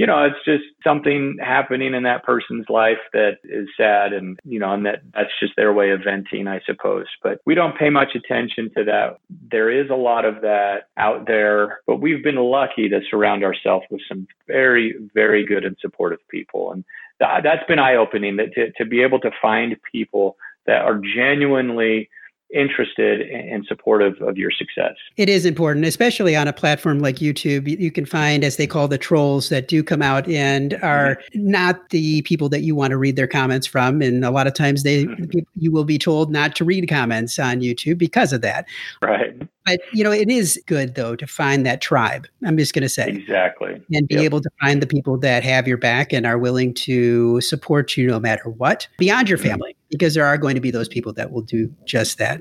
you 0.00 0.06
know, 0.06 0.24
it's 0.24 0.42
just 0.46 0.64
something 0.82 1.36
happening 1.42 1.92
in 1.92 2.04
that 2.04 2.24
person's 2.24 2.64
life 2.70 2.96
that 3.12 3.36
is 3.44 3.68
sad 3.76 4.14
and, 4.14 4.40
you 4.44 4.58
know, 4.58 4.72
and 4.72 4.86
that 4.86 5.02
that's 5.12 5.28
just 5.38 5.52
their 5.58 5.74
way 5.74 5.90
of 5.90 6.00
venting, 6.02 6.48
I 6.48 6.62
suppose. 6.64 7.04
But 7.22 7.42
we 7.44 7.54
don't 7.54 7.76
pay 7.76 7.90
much 7.90 8.14
attention 8.14 8.70
to 8.78 8.84
that. 8.84 9.18
There 9.50 9.68
is 9.68 9.90
a 9.90 9.94
lot 9.94 10.24
of 10.24 10.40
that 10.40 10.84
out 10.96 11.26
there, 11.26 11.82
but 11.86 12.00
we've 12.00 12.24
been 12.24 12.36
lucky 12.36 12.88
to 12.88 13.00
surround 13.10 13.44
ourselves 13.44 13.84
with 13.90 14.00
some 14.08 14.26
very, 14.46 14.94
very 15.12 15.44
good 15.44 15.66
and 15.66 15.76
supportive 15.78 16.26
people. 16.30 16.72
And 16.72 16.82
that, 17.18 17.42
that's 17.42 17.66
been 17.68 17.78
eye 17.78 17.96
opening 17.96 18.36
that 18.36 18.54
to, 18.54 18.72
to 18.78 18.86
be 18.86 19.02
able 19.02 19.20
to 19.20 19.30
find 19.42 19.76
people 19.92 20.38
that 20.64 20.80
are 20.80 20.98
genuinely 21.14 22.08
interested 22.54 23.22
and 23.22 23.64
supportive 23.66 24.20
of 24.20 24.36
your 24.36 24.50
success. 24.50 24.96
It 25.16 25.28
is 25.28 25.44
important, 25.44 25.84
especially 25.84 26.36
on 26.36 26.48
a 26.48 26.52
platform 26.52 26.98
like 26.98 27.16
YouTube. 27.16 27.68
You 27.78 27.90
can 27.90 28.04
find, 28.04 28.44
as 28.44 28.56
they 28.56 28.66
call 28.66 28.88
the 28.88 28.98
trolls, 28.98 29.48
that 29.48 29.68
do 29.68 29.82
come 29.82 30.02
out 30.02 30.28
and 30.28 30.74
are 30.82 31.16
mm-hmm. 31.16 31.50
not 31.50 31.90
the 31.90 32.22
people 32.22 32.48
that 32.50 32.62
you 32.62 32.74
want 32.74 32.90
to 32.90 32.96
read 32.96 33.16
their 33.16 33.26
comments 33.26 33.66
from. 33.66 34.02
And 34.02 34.24
a 34.24 34.30
lot 34.30 34.46
of 34.46 34.54
times, 34.54 34.82
they 34.82 35.04
mm-hmm. 35.04 35.38
you 35.56 35.72
will 35.72 35.84
be 35.84 35.98
told 35.98 36.30
not 36.30 36.56
to 36.56 36.64
read 36.64 36.88
comments 36.88 37.38
on 37.38 37.60
YouTube 37.60 37.98
because 37.98 38.32
of 38.32 38.40
that. 38.42 38.66
Right. 39.02 39.40
But 39.66 39.80
you 39.92 40.02
know, 40.02 40.12
it 40.12 40.30
is 40.30 40.60
good 40.66 40.94
though 40.94 41.14
to 41.16 41.26
find 41.26 41.64
that 41.66 41.80
tribe. 41.80 42.26
I'm 42.44 42.56
just 42.56 42.74
going 42.74 42.82
to 42.82 42.88
say 42.88 43.08
exactly, 43.08 43.80
and 43.92 44.08
be 44.08 44.16
yep. 44.16 44.24
able 44.24 44.40
to 44.40 44.50
find 44.60 44.82
the 44.82 44.86
people 44.86 45.18
that 45.18 45.44
have 45.44 45.68
your 45.68 45.76
back 45.76 46.12
and 46.12 46.26
are 46.26 46.38
willing 46.38 46.74
to 46.74 47.40
support 47.40 47.96
you 47.96 48.08
no 48.08 48.18
matter 48.18 48.48
what, 48.48 48.88
beyond 48.98 49.28
your 49.28 49.38
mm-hmm. 49.38 49.48
family 49.48 49.76
because 49.90 50.14
there 50.14 50.24
are 50.24 50.38
going 50.38 50.54
to 50.54 50.60
be 50.60 50.70
those 50.70 50.88
people 50.88 51.12
that 51.14 51.32
will 51.32 51.42
do 51.42 51.72
just 51.84 52.18
that. 52.18 52.40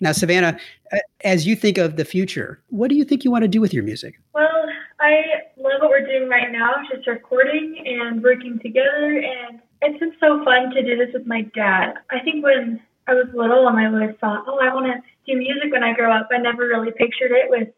Now, 0.00 0.12
Savannah, 0.12 0.58
uh, 0.92 0.98
as 1.22 1.46
you 1.46 1.56
think 1.56 1.78
of 1.78 1.96
the 1.96 2.04
future, 2.04 2.62
what 2.68 2.88
do 2.90 2.96
you 2.96 3.04
think 3.04 3.24
you 3.24 3.30
want 3.30 3.42
to 3.42 3.48
do 3.48 3.60
with 3.60 3.72
your 3.72 3.84
music? 3.84 4.20
Well, 4.34 4.66
I 5.00 5.22
love 5.56 5.80
what 5.80 5.90
we're 5.90 6.06
doing 6.06 6.28
right 6.28 6.50
now, 6.50 6.74
just 6.92 7.06
recording 7.06 7.82
and 7.86 8.22
working 8.22 8.58
together. 8.58 9.22
And 9.22 9.60
it's 9.82 9.98
been 9.98 10.14
so 10.20 10.44
fun 10.44 10.70
to 10.70 10.82
do 10.82 10.96
this 10.96 11.14
with 11.14 11.26
my 11.26 11.42
dad. 11.54 11.94
I 12.10 12.18
think 12.20 12.44
when 12.44 12.80
I 13.06 13.14
was 13.14 13.26
little 13.32 13.68
and 13.68 13.78
I 13.78 13.88
would 13.88 14.02
have 14.02 14.18
thought, 14.18 14.44
oh, 14.46 14.58
I 14.60 14.74
want 14.74 14.86
to 14.86 15.32
do 15.32 15.38
music 15.38 15.72
when 15.72 15.84
I 15.84 15.94
grow 15.94 16.12
up, 16.12 16.28
I 16.32 16.38
never 16.38 16.66
really 16.66 16.90
pictured 16.90 17.30
it 17.30 17.48
with 17.48 17.68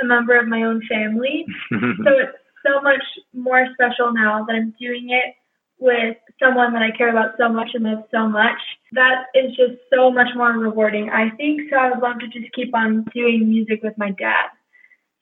a 0.00 0.04
member 0.04 0.38
of 0.38 0.46
my 0.46 0.62
own 0.62 0.82
family. 0.88 1.46
so 1.70 2.10
it's 2.18 2.38
so 2.64 2.80
much 2.82 3.02
more 3.32 3.66
special 3.72 4.12
now 4.12 4.44
that 4.44 4.54
I'm 4.54 4.74
doing 4.78 5.10
it 5.10 5.34
with 5.78 6.16
someone 6.42 6.72
that 6.72 6.82
I 6.82 6.96
care 6.96 7.10
about 7.10 7.34
so 7.38 7.48
much 7.48 7.70
and 7.74 7.84
love 7.84 8.04
so 8.10 8.28
much, 8.28 8.58
that 8.92 9.24
is 9.34 9.54
just 9.56 9.74
so 9.94 10.10
much 10.10 10.28
more 10.34 10.52
rewarding. 10.52 11.10
I 11.10 11.30
think 11.36 11.62
so. 11.70 11.76
I 11.76 11.90
would 11.90 12.00
love 12.00 12.18
to 12.20 12.28
just 12.28 12.52
keep 12.52 12.74
on 12.74 13.04
doing 13.14 13.48
music 13.48 13.82
with 13.82 13.96
my 13.96 14.10
dad. 14.12 14.48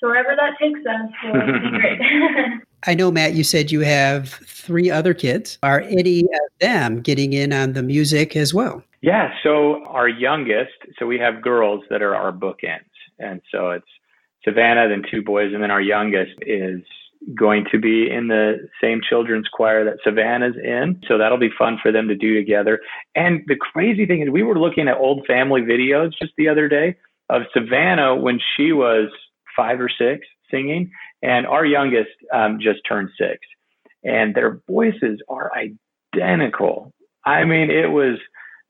So 0.01 0.09
wherever 0.09 0.37
that 0.37 0.59
takes 0.61 0.81
us 0.81 1.11
will 1.25 1.61
be 1.61 1.71
great. 1.79 2.01
I 2.87 2.95
know, 2.95 3.11
Matt, 3.11 3.35
you 3.35 3.45
said 3.45 3.73
you 3.73 3.81
have 3.81 4.29
three 4.29 4.90
other 4.90 5.14
kids. 5.14 5.59
Are 5.62 5.81
any 5.81 6.21
of 6.21 6.59
them 6.61 7.01
getting 7.01 7.33
in 7.33 7.53
on 7.53 7.73
the 7.73 7.83
music 7.83 8.37
as 8.37 8.53
well? 8.53 8.83
Yeah. 9.01 9.33
So 9.43 9.85
our 9.87 10.09
youngest, 10.09 10.73
so 10.99 11.07
we 11.07 11.19
have 11.19 11.43
girls 11.43 11.85
that 11.88 12.03
are 12.03 12.14
our 12.14 12.33
bookends. 12.33 12.81
And 13.19 13.40
so 13.51 13.71
it's 13.71 13.87
Savannah, 14.45 14.88
then 14.88 15.03
two 15.11 15.23
boys, 15.23 15.53
and 15.55 15.62
then 15.62 15.71
our 15.71 15.81
youngest 15.81 16.35
is 16.43 16.83
going 17.38 17.64
to 17.72 17.78
be 17.78 18.10
in 18.10 18.28
the 18.28 18.68
same 18.82 19.00
children's 19.08 19.48
choir 19.48 19.84
that 19.84 19.98
Savannah's 20.04 20.56
in. 20.62 21.00
So 21.08 21.16
that'll 21.16 21.38
be 21.38 21.50
fun 21.56 21.78
for 21.82 21.90
them 21.90 22.08
to 22.08 22.14
do 22.14 22.34
together. 22.34 22.80
And 23.14 23.42
the 23.46 23.56
crazy 23.56 24.06
thing 24.06 24.22
is, 24.22 24.28
we 24.30 24.42
were 24.42 24.58
looking 24.58 24.88
at 24.88 24.98
old 24.98 25.24
family 25.26 25.62
videos 25.62 26.10
just 26.20 26.34
the 26.37 26.48
other 26.48 26.68
day 26.68 26.96
of 27.30 27.42
Savannah 27.52 28.14
when 28.14 28.38
she 28.56 28.72
was 28.72 29.08
five 29.56 29.80
or 29.80 29.88
six 29.88 30.26
singing, 30.50 30.90
and 31.22 31.46
our 31.46 31.64
youngest 31.64 32.10
um, 32.32 32.58
just 32.60 32.80
turned 32.87 33.10
six. 33.18 33.38
And 34.02 34.34
their 34.34 34.60
voices 34.68 35.20
are 35.28 35.50
identical. 36.14 36.92
I 37.24 37.44
mean, 37.44 37.70
it 37.70 37.90
was 37.90 38.18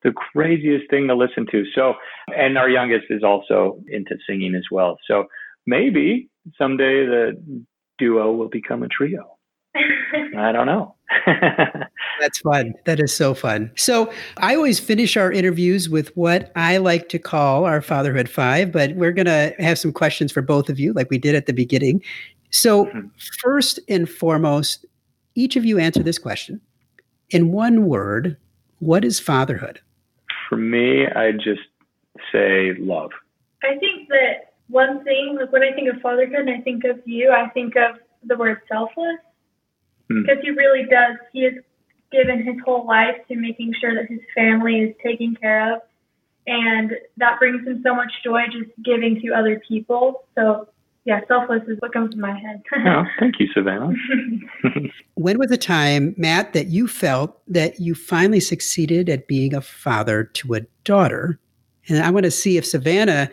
the 0.04 0.12
craziest 0.12 0.88
thing 0.90 1.08
to 1.08 1.16
listen 1.16 1.46
to. 1.50 1.64
So, 1.74 1.94
and 2.28 2.56
our 2.56 2.68
youngest 2.68 3.06
is 3.10 3.24
also 3.24 3.80
into 3.88 4.16
singing 4.28 4.54
as 4.54 4.64
well. 4.70 4.98
So 5.08 5.24
maybe 5.66 6.28
someday 6.56 7.06
the 7.06 7.64
duo 7.98 8.32
will 8.32 8.48
become 8.48 8.82
a 8.82 8.88
trio. 8.88 9.36
I 10.36 10.52
don't 10.52 10.66
know. 10.66 10.94
That's 12.20 12.38
fun. 12.40 12.74
That 12.84 13.00
is 13.00 13.14
so 13.14 13.34
fun. 13.34 13.72
So, 13.76 14.12
I 14.36 14.54
always 14.54 14.78
finish 14.78 15.16
our 15.16 15.32
interviews 15.32 15.88
with 15.88 16.16
what 16.16 16.52
I 16.54 16.76
like 16.76 17.08
to 17.10 17.18
call 17.18 17.64
our 17.64 17.80
Fatherhood 17.80 18.28
Five, 18.28 18.70
but 18.70 18.94
we're 18.94 19.12
going 19.12 19.26
to 19.26 19.54
have 19.58 19.78
some 19.78 19.92
questions 19.92 20.30
for 20.30 20.42
both 20.42 20.68
of 20.68 20.78
you, 20.78 20.92
like 20.92 21.10
we 21.10 21.18
did 21.18 21.34
at 21.34 21.46
the 21.46 21.52
beginning. 21.52 22.02
So, 22.50 22.86
mm-hmm. 22.86 23.08
first 23.42 23.80
and 23.88 24.08
foremost, 24.08 24.86
each 25.34 25.56
of 25.56 25.64
you 25.64 25.78
answer 25.78 26.02
this 26.02 26.18
question 26.18 26.60
in 27.30 27.50
one 27.52 27.86
word 27.86 28.36
What 28.78 29.04
is 29.04 29.18
fatherhood? 29.18 29.80
For 30.48 30.56
me, 30.56 31.06
I 31.06 31.32
just 31.32 31.62
say 32.30 32.74
love. 32.78 33.10
I 33.62 33.76
think 33.78 34.08
that 34.08 34.53
one 34.68 35.04
thing, 35.04 35.36
like 35.38 35.52
when 35.52 35.62
I 35.62 35.72
think 35.72 35.94
of 35.94 36.00
fatherhood 36.00 36.48
and 36.48 36.50
I 36.50 36.60
think 36.60 36.84
of 36.84 37.00
you, 37.04 37.30
I 37.30 37.48
think 37.50 37.74
of 37.76 37.96
the 38.24 38.36
word 38.36 38.58
selfless 38.68 39.20
hmm. 40.08 40.22
because 40.22 40.38
he 40.42 40.50
really 40.50 40.84
does. 40.84 41.16
He 41.32 41.44
has 41.44 41.54
given 42.10 42.44
his 42.44 42.56
whole 42.64 42.86
life 42.86 43.16
to 43.28 43.36
making 43.36 43.74
sure 43.80 43.94
that 43.94 44.08
his 44.08 44.20
family 44.34 44.80
is 44.80 44.94
taken 45.04 45.36
care 45.40 45.74
of, 45.74 45.82
and 46.46 46.92
that 47.18 47.38
brings 47.38 47.66
him 47.66 47.82
so 47.84 47.94
much 47.94 48.12
joy 48.22 48.42
just 48.46 48.70
giving 48.84 49.20
to 49.22 49.32
other 49.32 49.60
people. 49.66 50.24
So. 50.34 50.68
Yeah, 51.06 51.20
selfless 51.28 51.60
is 51.68 51.76
what 51.80 51.92
comes 51.92 52.14
to 52.14 52.18
my 52.18 52.32
head. 52.32 52.62
oh, 52.86 53.04
thank 53.20 53.38
you, 53.38 53.46
Savannah. 53.52 53.92
when 55.16 55.38
was 55.38 55.50
the 55.50 55.58
time, 55.58 56.14
Matt, 56.16 56.54
that 56.54 56.68
you 56.68 56.88
felt 56.88 57.42
that 57.46 57.78
you 57.78 57.94
finally 57.94 58.40
succeeded 58.40 59.10
at 59.10 59.28
being 59.28 59.52
a 59.52 59.60
father 59.60 60.24
to 60.24 60.54
a 60.54 60.60
daughter? 60.84 61.38
And 61.88 62.02
I 62.02 62.10
want 62.10 62.24
to 62.24 62.30
see 62.30 62.56
if 62.56 62.64
Savannah 62.64 63.28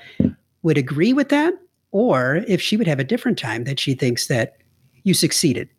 would 0.63 0.77
agree 0.77 1.13
with 1.13 1.29
that 1.29 1.53
or 1.91 2.43
if 2.47 2.61
she 2.61 2.77
would 2.77 2.87
have 2.87 2.99
a 2.99 3.03
different 3.03 3.37
time 3.37 3.63
that 3.65 3.79
she 3.79 3.93
thinks 3.93 4.27
that 4.27 4.57
you 5.03 5.13
succeeded. 5.13 5.69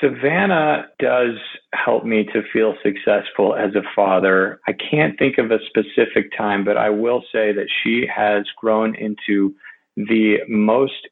Savannah 0.00 0.86
does 0.98 1.36
help 1.72 2.04
me 2.04 2.24
to 2.32 2.42
feel 2.52 2.74
successful 2.82 3.54
as 3.54 3.74
a 3.74 3.82
father. 3.94 4.60
I 4.66 4.72
can't 4.72 5.18
think 5.18 5.38
of 5.38 5.50
a 5.50 5.58
specific 5.66 6.36
time, 6.36 6.64
but 6.64 6.76
I 6.76 6.90
will 6.90 7.22
say 7.32 7.52
that 7.52 7.66
she 7.82 8.06
has 8.06 8.46
grown 8.56 8.94
into 8.94 9.54
the 9.96 10.38
most 10.48 11.08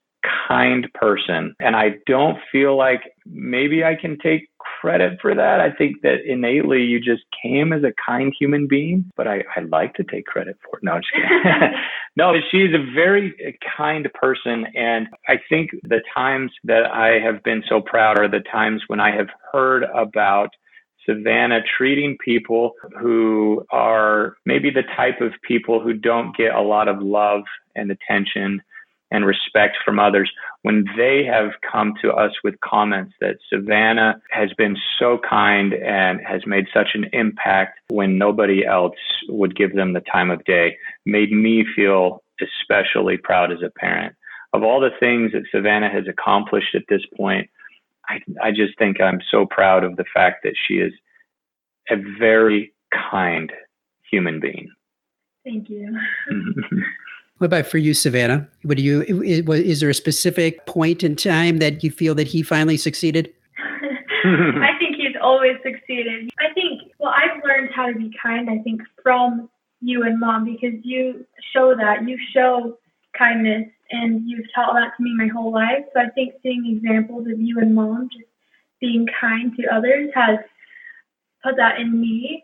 kind 0.48 0.88
person. 0.94 1.54
And 1.60 1.76
I 1.76 1.96
don't 2.06 2.38
feel 2.50 2.76
like 2.76 3.02
maybe 3.26 3.84
I 3.84 3.94
can 3.94 4.18
take 4.18 4.48
credit 4.58 5.18
for 5.20 5.34
that. 5.34 5.60
I 5.60 5.70
think 5.72 6.02
that 6.02 6.24
innately 6.26 6.82
you 6.82 7.00
just 7.00 7.22
came 7.42 7.72
as 7.72 7.82
a 7.84 7.92
kind 8.04 8.34
human 8.38 8.66
being, 8.66 9.10
but 9.16 9.26
I, 9.26 9.44
I 9.56 9.60
like 9.60 9.94
to 9.94 10.04
take 10.04 10.26
credit 10.26 10.56
for 10.62 10.78
it. 10.78 10.84
No, 10.84 10.98
just 10.98 11.12
kidding. 11.12 11.72
no, 12.16 12.34
she's 12.50 12.74
a 12.74 12.92
very 12.94 13.58
kind 13.76 14.08
person. 14.14 14.66
And 14.74 15.08
I 15.28 15.34
think 15.48 15.70
the 15.82 16.02
times 16.14 16.52
that 16.64 16.87
I 16.87 17.18
have 17.18 17.42
been 17.42 17.62
so 17.68 17.80
proud 17.80 18.18
are 18.18 18.28
the 18.28 18.40
times 18.40 18.82
when 18.87 19.00
I 19.00 19.14
have 19.14 19.28
heard 19.52 19.84
about 19.94 20.50
Savannah 21.06 21.60
treating 21.76 22.16
people 22.24 22.72
who 22.98 23.64
are 23.70 24.37
maybe 24.46 24.70
the 24.70 24.84
type 24.96 25.20
of 25.20 25.32
people 25.46 25.80
who 25.80 25.92
don't 25.92 26.34
get 26.37 26.54
a 26.54 26.62
lot 26.62 26.88
of 26.88 27.02
love 27.02 27.42
and 27.76 27.90
attention 27.90 28.62
and 29.14 29.24
respect 29.24 29.77
from 29.85 30.00
others 30.00 30.29
when 30.62 30.85
they 30.96 31.24
have 31.24 31.53
come 31.70 31.94
to 32.03 32.11
us 32.11 32.33
with 32.42 32.61
comments 32.61 33.14
that 33.20 33.37
Savannah 33.48 34.20
has 34.33 34.53
been 34.59 34.77
so 34.98 35.18
kind 35.18 35.72
and 35.72 36.20
has 36.27 36.40
made 36.46 36.66
such 36.74 36.88
an 36.94 37.05
impact 37.12 37.79
when 37.90 38.18
nobody 38.18 38.66
else 38.66 38.96
would 39.29 39.55
give 39.55 39.77
them 39.77 39.92
the 39.92 40.00
time 40.00 40.33
of 40.33 40.44
day 40.44 40.77
made 41.07 41.31
me 41.31 41.64
feel 41.77 42.24
especially 42.42 43.16
proud 43.16 43.53
as 43.53 43.62
a 43.64 43.70
parent. 43.79 44.16
Of 44.53 44.64
all 44.64 44.81
the 44.81 44.90
things 44.98 45.31
that 45.31 45.44
Savannah 45.53 45.90
has 45.90 46.09
accomplished 46.09 46.74
at 46.74 46.83
this 46.88 47.03
point, 47.16 47.48
I, 48.09 48.18
I 48.42 48.50
just 48.50 48.77
think 48.79 49.00
I'm 49.00 49.20
so 49.31 49.46
proud 49.46 49.85
of 49.85 49.94
the 49.94 50.05
fact 50.12 50.42
that 50.42 50.55
she 50.66 50.74
is 50.74 50.92
a 51.88 51.94
very 52.18 52.74
kind 52.90 53.53
human 54.11 54.40
being. 54.40 54.72
Thank 55.44 55.70
you. 55.70 55.96
what 57.44 57.59
about 57.59 57.70
for 57.70 57.76
you, 57.76 57.92
Savannah? 57.92 58.48
Do 58.66 58.83
you? 58.83 59.02
Is, 59.02 59.46
is 59.46 59.80
there 59.80 59.90
a 59.90 59.94
specific 59.94 60.64
point 60.64 61.02
in 61.02 61.14
time 61.14 61.59
that 61.59 61.85
you 61.85 61.90
feel 61.90 62.14
that 62.14 62.26
he 62.26 62.42
finally 62.42 62.78
succeeded? 62.78 63.30
I 64.24 64.70
think 64.78 64.96
he's 64.96 65.14
always 65.20 65.57
succeeded. 65.62 66.30
I 66.38 66.54
think. 66.54 66.92
Well, 66.98 67.12
I've 67.14 67.44
learned 67.44 67.68
how 67.76 67.88
to 67.88 67.94
be 67.94 68.11
kind. 68.22 68.48
I 68.48 68.62
think 68.62 68.80
from 69.02 69.50
you 69.83 70.04
and 70.04 70.18
mom 70.18 70.46
because 70.46 70.80
you 70.83 71.26
show 71.52 71.74
that 71.76 72.09
you 72.09 72.16
show 72.33 72.78
kindness 73.18 73.68
and 73.90 74.22
you've 74.26 74.46
taught 74.54 74.72
that 74.72 74.96
to 74.96 75.02
me 75.02 75.14
my 75.14 75.28
whole 75.28 75.52
life. 75.52 75.85
So 75.92 76.00
I 76.00 76.09
think 76.14 76.33
seeing 76.42 76.64
examples 76.78 77.26
of 77.30 77.38
you 77.38 77.59
and 77.59 77.74
mom 77.74 78.09
just 78.11 78.24
being 78.80 79.07
kind 79.20 79.54
to 79.59 79.66
others 79.70 80.09
has 80.14 80.38
put 81.42 81.57
that 81.57 81.78
in 81.78 82.00
me 82.00 82.43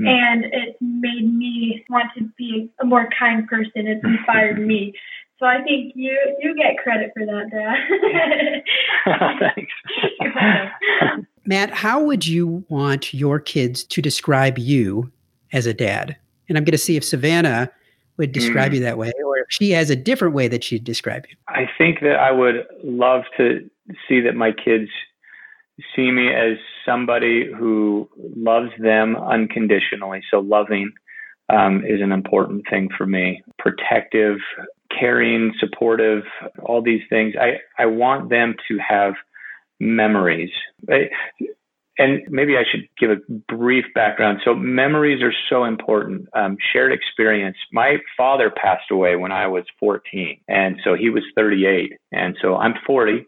mm. 0.00 0.08
and 0.08 0.44
it's 0.44 0.78
made 0.80 1.32
me 1.32 1.84
want 1.88 2.06
to 2.16 2.24
be 2.36 2.70
a 2.80 2.84
more 2.84 3.08
kind 3.18 3.46
person. 3.46 3.86
It's 3.86 4.04
inspired 4.04 4.58
me. 4.66 4.94
So 5.38 5.46
I 5.46 5.62
think 5.62 5.92
you 5.94 6.16
you 6.40 6.54
get 6.54 6.76
credit 6.82 7.12
for 7.16 7.24
that, 7.24 7.50
Dad. 9.06 9.54
Thanks. 9.56 9.72
Matt, 11.46 11.70
how 11.70 12.02
would 12.02 12.26
you 12.26 12.64
want 12.68 13.14
your 13.14 13.40
kids 13.40 13.82
to 13.84 14.02
describe 14.02 14.58
you 14.58 15.10
as 15.52 15.66
a 15.66 15.72
dad? 15.72 16.16
And 16.48 16.58
I'm 16.58 16.64
going 16.64 16.72
to 16.72 16.78
see 16.78 16.96
if 16.96 17.04
Savannah 17.04 17.70
would 18.18 18.32
describe 18.32 18.72
mm. 18.72 18.76
you 18.76 18.80
that 18.82 18.98
way, 18.98 19.12
or 19.24 19.38
if 19.38 19.46
she 19.48 19.70
has 19.70 19.88
a 19.88 19.96
different 19.96 20.34
way 20.34 20.46
that 20.48 20.62
she'd 20.62 20.84
describe 20.84 21.24
you. 21.30 21.36
I 21.48 21.64
think 21.78 22.00
that 22.00 22.16
I 22.16 22.32
would 22.32 22.66
love 22.84 23.22
to 23.38 23.68
see 24.06 24.20
that 24.20 24.34
my 24.34 24.52
kids 24.52 24.90
see 25.94 26.10
me 26.10 26.28
as 26.28 26.56
somebody 26.86 27.50
who 27.50 28.08
loves 28.36 28.70
them 28.78 29.16
unconditionally. 29.16 30.22
So 30.30 30.40
loving 30.40 30.92
um, 31.48 31.84
is 31.84 32.00
an 32.00 32.12
important 32.12 32.64
thing 32.70 32.88
for 32.96 33.06
me. 33.06 33.42
Protective, 33.58 34.38
caring, 34.98 35.52
supportive, 35.58 36.22
all 36.62 36.82
these 36.82 37.02
things. 37.08 37.34
I, 37.40 37.58
I 37.80 37.86
want 37.86 38.30
them 38.30 38.54
to 38.68 38.78
have 38.78 39.14
memories. 39.78 40.50
and 41.98 42.22
maybe 42.28 42.56
I 42.56 42.62
should 42.70 42.88
give 42.98 43.10
a 43.10 43.16
brief 43.54 43.84
background. 43.94 44.40
So 44.44 44.54
memories 44.54 45.22
are 45.22 45.34
so 45.48 45.64
important. 45.64 46.28
Um, 46.34 46.56
shared 46.72 46.92
experience. 46.92 47.56
My 47.72 47.96
father 48.16 48.50
passed 48.50 48.90
away 48.90 49.16
when 49.16 49.32
I 49.32 49.46
was 49.46 49.64
14, 49.78 50.40
and 50.48 50.76
so 50.84 50.94
he 50.94 51.10
was 51.10 51.22
38, 51.34 51.92
and 52.12 52.36
so 52.40 52.56
I'm 52.56 52.74
40. 52.86 53.26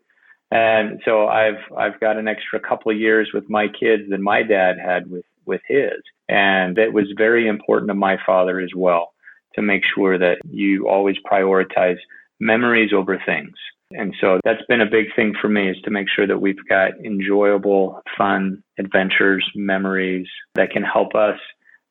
And 0.53 1.01
so 1.07 1.29
I've 1.29 1.63
I've 1.79 1.99
got 1.99 2.19
an 2.19 2.29
extra 2.29 2.61
couple 2.61 2.93
of 2.93 2.99
years 2.99 3.31
with 3.33 3.49
my 3.49 3.69
kids 3.69 4.03
than 4.11 4.23
my 4.23 4.43
dad 4.43 4.77
had 4.79 5.11
with 5.11 5.25
with 5.47 5.63
his, 5.67 6.03
and 6.29 6.77
it 6.77 6.93
was 6.93 7.07
very 7.17 7.49
important 7.49 7.89
to 7.89 7.95
my 7.95 8.19
father 8.27 8.61
as 8.61 8.69
well 8.77 9.15
to 9.55 9.63
make 9.63 9.83
sure 9.95 10.19
that 10.19 10.37
you 10.51 10.89
always 10.89 11.17
prioritize 11.31 11.97
memories 12.39 12.91
over 12.95 13.19
things. 13.25 13.55
And 13.93 14.15
so 14.21 14.41
that's 14.45 14.63
been 14.69 14.83
a 14.83 14.91
big 14.91 15.07
thing 15.17 15.33
for 15.41 15.49
me 15.49 15.71
is 15.71 15.77
to 15.85 15.91
make 15.91 16.07
sure 16.15 16.27
that 16.27 16.41
we've 16.41 16.69
got 16.69 16.93
enjoyable, 17.03 18.03
fun 18.19 18.63
adventures, 18.79 19.45
memories 19.55 20.27
that 20.55 20.71
can 20.71 20.83
help 20.83 21.15
us 21.15 21.39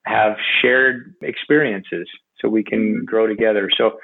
have 0.05 0.33
shared 0.61 1.15
experiences 1.23 2.07
so 2.39 2.47
we 2.47 2.63
can 2.63 3.05
grow 3.05 3.25
together. 3.25 3.69
So 3.75 3.97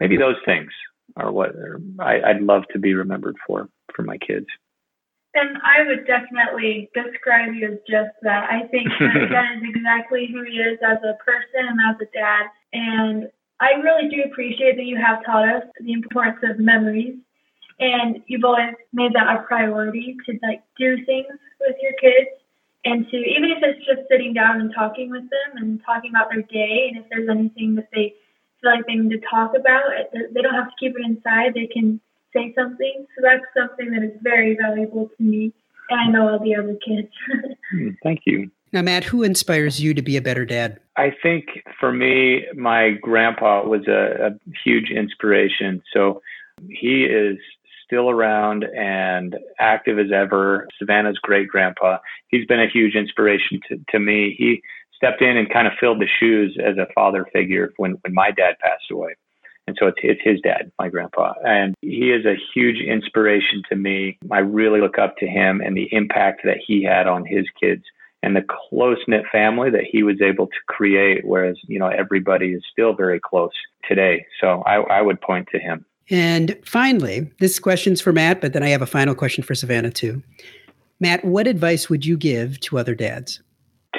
maybe 0.00 0.16
those 0.16 0.36
things 0.46 0.70
are 1.16 1.32
what 1.32 1.50
I, 1.98 2.20
I'd 2.20 2.42
love 2.42 2.62
to 2.72 2.78
be 2.78 2.94
remembered 2.94 3.36
for 3.46 3.68
for 3.94 4.02
my 4.02 4.18
kids. 4.18 4.46
And 5.34 5.58
I 5.62 5.86
would 5.86 6.06
definitely 6.06 6.90
describe 6.92 7.54
you 7.54 7.72
as 7.72 7.78
just 7.88 8.10
that. 8.22 8.50
I 8.50 8.66
think 8.68 8.88
that, 8.98 9.56
is 9.56 9.62
exactly 9.62 10.28
who 10.32 10.42
he 10.42 10.58
is 10.58 10.78
as 10.82 10.98
a 10.98 11.14
person 11.24 11.68
and 11.68 11.78
as 11.88 11.96
a 12.00 12.10
dad. 12.12 12.46
And 12.72 13.30
I 13.60 13.78
really 13.82 14.08
do 14.08 14.22
appreciate 14.24 14.76
that 14.76 14.86
you 14.86 14.96
have 14.96 15.24
taught 15.24 15.48
us 15.48 15.62
the 15.80 15.92
importance 15.92 16.38
of 16.42 16.58
memories. 16.58 17.14
And 17.78 18.22
you've 18.26 18.44
always 18.44 18.74
made 18.92 19.12
that 19.14 19.28
a 19.28 19.42
priority 19.46 20.16
to 20.26 20.38
like 20.42 20.62
do 20.78 20.96
things 21.06 21.38
with 21.60 21.76
your 21.80 21.92
kids 22.00 22.30
and 22.84 23.06
to 23.10 23.16
even 23.16 23.50
if 23.50 23.58
it's 23.62 23.86
just 23.86 24.08
sitting 24.10 24.32
down 24.32 24.60
and 24.60 24.72
talking 24.74 25.10
with 25.10 25.22
them 25.22 25.56
and 25.56 25.80
talking 25.84 26.10
about 26.10 26.30
their 26.30 26.42
day 26.42 26.88
and 26.88 27.02
if 27.02 27.08
there's 27.10 27.28
anything 27.28 27.74
that 27.74 27.88
they 27.92 28.14
like 28.62 28.86
they 28.86 28.94
need 28.94 29.10
to 29.10 29.26
talk 29.28 29.52
about, 29.56 29.82
they 30.12 30.42
don't 30.42 30.54
have 30.54 30.68
to 30.68 30.74
keep 30.78 30.94
it 30.96 31.04
inside. 31.04 31.54
They 31.54 31.66
can 31.66 32.00
say 32.32 32.52
something. 32.56 33.06
So 33.16 33.22
that's 33.22 33.44
something 33.56 33.90
that 33.92 34.02
is 34.02 34.16
very 34.22 34.56
valuable 34.60 35.10
to 35.16 35.22
me, 35.22 35.52
and 35.88 36.00
I 36.00 36.06
know 36.08 36.28
all 36.28 36.38
the 36.38 36.54
other 36.54 36.76
kids. 36.86 37.08
Hmm, 37.72 37.90
thank 38.02 38.22
you. 38.26 38.50
Now, 38.72 38.82
Matt, 38.82 39.04
who 39.04 39.22
inspires 39.22 39.80
you 39.80 39.94
to 39.94 40.02
be 40.02 40.16
a 40.16 40.20
better 40.20 40.44
dad? 40.44 40.80
I 40.96 41.12
think 41.22 41.62
for 41.78 41.92
me, 41.92 42.46
my 42.56 42.90
grandpa 43.00 43.64
was 43.64 43.86
a, 43.86 44.26
a 44.26 44.30
huge 44.64 44.90
inspiration. 44.90 45.80
So 45.92 46.20
he 46.68 47.04
is 47.04 47.38
still 47.84 48.10
around 48.10 48.64
and 48.64 49.36
active 49.58 49.98
as 49.98 50.12
ever. 50.12 50.68
Savannah's 50.78 51.18
great 51.18 51.48
grandpa. 51.48 51.98
He's 52.28 52.46
been 52.46 52.60
a 52.60 52.68
huge 52.68 52.94
inspiration 52.94 53.60
to, 53.68 53.80
to 53.90 53.98
me. 53.98 54.34
He 54.38 54.62
stepped 55.00 55.22
in 55.22 55.38
and 55.38 55.50
kind 55.50 55.66
of 55.66 55.72
filled 55.80 56.00
the 56.00 56.06
shoes 56.06 56.58
as 56.62 56.76
a 56.76 56.86
father 56.94 57.26
figure 57.32 57.72
when, 57.78 57.92
when 58.02 58.12
my 58.12 58.30
dad 58.30 58.56
passed 58.60 58.90
away. 58.90 59.14
And 59.66 59.76
so 59.78 59.86
it's, 59.86 59.98
it's 60.02 60.20
his 60.22 60.40
dad, 60.40 60.70
my 60.78 60.88
grandpa. 60.88 61.32
And 61.44 61.74
he 61.80 62.10
is 62.10 62.26
a 62.26 62.36
huge 62.54 62.80
inspiration 62.80 63.62
to 63.70 63.76
me. 63.76 64.18
I 64.30 64.40
really 64.40 64.80
look 64.80 64.98
up 64.98 65.16
to 65.18 65.26
him 65.26 65.60
and 65.60 65.76
the 65.76 65.88
impact 65.92 66.42
that 66.44 66.58
he 66.66 66.82
had 66.82 67.06
on 67.06 67.24
his 67.24 67.46
kids 67.58 67.84
and 68.22 68.36
the 68.36 68.44
close 68.68 68.98
knit 69.08 69.24
family 69.32 69.70
that 69.70 69.84
he 69.90 70.02
was 70.02 70.20
able 70.20 70.48
to 70.48 70.56
create, 70.68 71.24
whereas, 71.24 71.56
you 71.66 71.78
know, 71.78 71.88
everybody 71.88 72.52
is 72.52 72.62
still 72.70 72.92
very 72.92 73.20
close 73.20 73.52
today. 73.88 74.26
So 74.40 74.62
I, 74.66 74.80
I 74.80 75.00
would 75.00 75.20
point 75.20 75.48
to 75.52 75.58
him. 75.58 75.86
And 76.10 76.58
finally, 76.64 77.30
this 77.38 77.58
question's 77.58 78.00
for 78.00 78.12
Matt, 78.12 78.40
but 78.40 78.52
then 78.52 78.62
I 78.62 78.68
have 78.68 78.82
a 78.82 78.86
final 78.86 79.14
question 79.14 79.44
for 79.44 79.54
Savannah 79.54 79.92
too. 79.92 80.22
Matt, 80.98 81.24
what 81.24 81.46
advice 81.46 81.88
would 81.88 82.04
you 82.04 82.16
give 82.16 82.60
to 82.60 82.78
other 82.78 82.94
dads? 82.94 83.40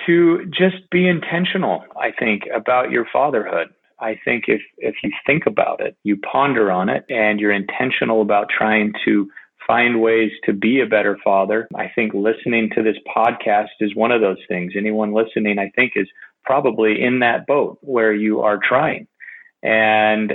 To 0.05 0.45
just 0.47 0.89
be 0.89 1.07
intentional, 1.07 1.83
I 1.99 2.11
think, 2.11 2.43
about 2.53 2.91
your 2.91 3.05
fatherhood. 3.11 3.67
I 3.99 4.19
think 4.25 4.45
if, 4.47 4.61
if 4.77 4.95
you 5.03 5.11
think 5.27 5.45
about 5.45 5.79
it, 5.79 5.95
you 6.03 6.17
ponder 6.17 6.71
on 6.71 6.89
it, 6.89 7.05
and 7.09 7.39
you're 7.39 7.51
intentional 7.51 8.21
about 8.21 8.47
trying 8.49 8.93
to 9.05 9.29
find 9.67 10.01
ways 10.01 10.31
to 10.45 10.53
be 10.53 10.81
a 10.81 10.87
better 10.87 11.17
father, 11.23 11.67
I 11.75 11.91
think 11.93 12.13
listening 12.13 12.71
to 12.75 12.81
this 12.81 12.97
podcast 13.15 13.67
is 13.79 13.95
one 13.95 14.11
of 14.11 14.21
those 14.21 14.39
things. 14.47 14.73
Anyone 14.75 15.13
listening, 15.13 15.59
I 15.59 15.69
think, 15.75 15.93
is 15.95 16.07
probably 16.43 17.01
in 17.01 17.19
that 17.19 17.45
boat 17.45 17.77
where 17.81 18.13
you 18.13 18.41
are 18.41 18.59
trying. 18.61 19.07
And, 19.61 20.33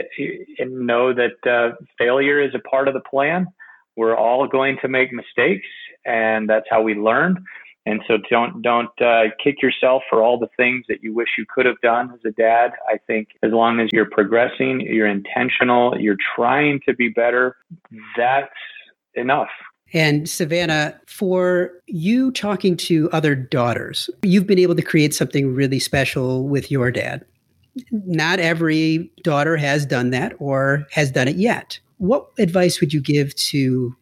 and 0.59 0.87
know 0.87 1.12
that 1.12 1.50
uh, 1.50 1.74
failure 1.98 2.40
is 2.40 2.55
a 2.55 2.61
part 2.61 2.87
of 2.87 2.94
the 2.94 3.00
plan. 3.00 3.48
We're 3.96 4.16
all 4.16 4.46
going 4.46 4.76
to 4.83 4.88
make 4.88 5.12
mistakes, 5.12 5.66
and 6.05 6.48
that's 6.48 6.66
how 6.70 6.83
we 6.83 6.94
learn. 6.94 7.44
And 7.87 8.03
so 8.09 8.18
don't 8.29 8.62
don't 8.62 8.90
uh, 9.01 9.27
kick 9.42 9.62
yourself 9.62 10.03
for 10.11 10.20
all 10.22 10.38
the 10.38 10.49
things 10.57 10.85
that 10.88 11.03
you 11.03 11.14
wish 11.14 11.29
you 11.38 11.46
could 11.49 11.66
have 11.66 11.81
done 11.83 12.11
as 12.12 12.20
a 12.27 12.33
dad. 12.33 12.72
I 12.88 12.99
think 13.07 13.29
as 13.44 13.53
long 13.53 13.79
as 13.79 13.88
you're 13.92 14.11
progressing, 14.11 14.81
you're 14.81 15.07
intentional, 15.07 15.99
you're 15.99 16.16
trying 16.35 16.81
to 16.88 16.94
be 16.94 17.09
better, 17.09 17.57
that's 18.16 18.51
enough. 19.14 19.51
And 19.92 20.29
Savannah, 20.29 21.01
for 21.07 21.70
you 21.87 22.33
talking 22.33 22.77
to 22.79 23.09
other 23.12 23.37
daughters, 23.37 24.11
you've 24.22 24.46
been 24.46 24.59
able 24.59 24.75
to 24.75 24.83
create 24.83 25.14
something 25.14 25.55
really 25.55 25.79
special 25.79 26.49
with 26.49 26.72
your 26.72 26.90
dad. 26.90 27.25
Not 27.92 28.40
every 28.40 29.12
daughter 29.22 29.57
has 29.57 29.87
done 29.87 30.11
that 30.11 30.35
or 30.40 30.87
has 30.90 31.12
done 31.12 31.29
it 31.29 31.37
yet. 31.37 31.79
What 31.99 32.27
advice 32.38 32.81
would 32.81 32.92
you 32.92 33.01
give 33.01 33.35
to 33.37 33.94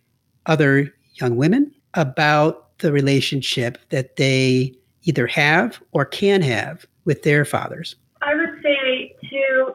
other 0.46 0.92
young 1.20 1.36
women 1.36 1.70
about 1.92 2.63
the 2.78 2.92
relationship 2.92 3.78
that 3.90 4.16
they 4.16 4.74
either 5.02 5.26
have 5.26 5.80
or 5.92 6.04
can 6.04 6.42
have 6.42 6.86
with 7.04 7.22
their 7.22 7.44
fathers? 7.44 7.96
I 8.22 8.34
would 8.34 8.62
say 8.62 9.14
to 9.30 9.74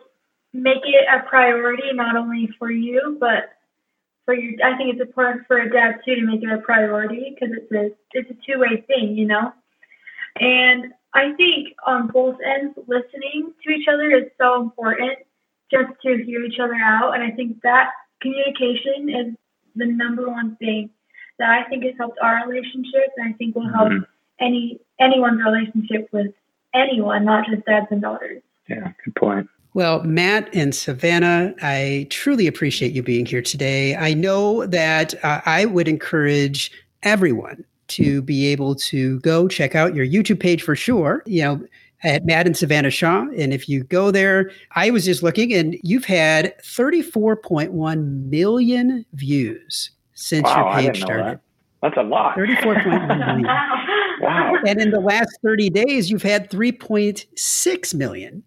make 0.54 0.84
it 0.84 1.06
a 1.14 1.28
priority, 1.28 1.94
not 1.94 2.16
only 2.16 2.50
for 2.58 2.72
you, 2.72 3.18
but 3.20 3.52
for 4.26 4.34
your. 4.34 4.54
I 4.66 4.76
think 4.78 4.94
it's 4.94 5.02
important 5.02 5.46
for 5.48 5.58
a 5.58 5.70
dad 5.70 6.00
too 6.06 6.16
to 6.16 6.26
make 6.26 6.42
it 6.42 6.52
a 6.52 6.58
priority 6.58 7.36
because 7.36 7.56
it's 7.56 7.72
a 7.72 7.96
it's 8.14 8.30
a 8.30 8.34
two 8.46 8.60
way 8.60 8.84
thing, 8.88 9.16
you 9.16 9.28
know. 9.28 9.54
And 10.40 10.94
I 11.14 11.34
think 11.34 11.76
on 11.86 12.08
both 12.08 12.38
ends, 12.46 12.78
listening 12.88 13.54
to 13.64 13.72
each 13.72 13.88
other 13.88 14.12
is 14.12 14.26
so 14.40 14.62
important 14.62 15.20
just 15.72 15.92
to 16.04 16.24
hear 16.24 16.44
each 16.44 16.60
other 16.60 16.76
out. 16.76 17.14
And 17.14 17.24
I 17.24 17.32
think 17.32 17.62
that 17.62 17.90
communication 18.22 19.10
is 19.10 19.36
the 19.76 19.86
number 19.86 20.28
one 20.28 20.56
thing 20.58 20.90
that 21.40 21.50
I 21.50 21.68
think 21.70 21.84
has 21.84 21.94
helped 21.98 22.20
our 22.22 22.48
relationship, 22.48 23.12
and 23.18 23.30
I 23.30 23.34
think 23.38 23.56
will 23.56 23.70
help 23.70 23.90
Mhm. 23.90 24.06
any 24.40 24.80
anyone's 25.00 25.42
relationship 25.44 26.10
with 26.12 26.34
anyone, 26.74 27.26
not 27.26 27.48
just 27.48 27.66
dads 27.66 27.88
and 27.90 28.02
daughters. 28.02 28.42
Yeah, 28.68 28.92
good 29.04 29.16
point. 29.16 29.50
Well, 29.74 30.04
Matt 30.04 30.50
and 30.54 30.74
Savannah, 30.74 31.54
I 31.62 32.08
truly 32.10 32.48
appreciate 32.48 32.92
you 32.92 33.02
being 33.04 33.26
here 33.26 33.42
today. 33.42 33.96
I 33.96 34.14
know 34.14 34.66
that 34.66 35.14
uh, 35.24 35.42
I 35.46 35.66
would 35.66 35.88
encourage 35.88 36.72
everyone 37.04 37.64
to 37.90 38.22
be 38.22 38.48
able 38.48 38.76
to 38.76 39.20
go 39.22 39.48
check 39.48 39.76
out 39.76 39.96
your 39.96 40.06
YouTube 40.06 40.40
page 40.40 40.64
for 40.64 40.76
sure. 40.76 41.24
You 41.26 41.44
know, 41.44 41.62
at 42.04 42.26
Matt 42.26 42.46
and 42.46 42.56
Savannah 42.56 42.90
Shaw. 42.90 43.26
And 43.38 43.54
if 43.54 43.68
you 43.68 43.84
go 43.84 44.12
there, 44.12 44.52
I 44.76 44.90
was 44.90 45.06
just 45.06 45.22
looking 45.24 45.54
and 45.54 45.78
you've 45.84 46.06
had 46.06 46.54
34.1 46.64 48.30
million 48.30 49.06
views 49.14 49.92
since 50.20 50.44
Wow, 50.46 50.58
your 50.58 50.68
I 50.68 50.76
page 50.76 50.86
didn't 50.86 51.00
know 51.00 51.06
started. 51.06 51.26
that. 51.26 51.42
That's 51.82 51.98
a 51.98 52.04
lot. 52.04 52.36
34.1 52.38 53.18
million. 53.18 53.48
Wow. 54.22 54.54
And 54.68 54.82
in 54.82 54.92
the 54.92 55.00
last 55.00 55.30
30 55.44 55.70
days, 55.70 56.12
you've 56.12 56.24
had 56.24 56.50
3.6 56.52 57.94
million 57.96 58.44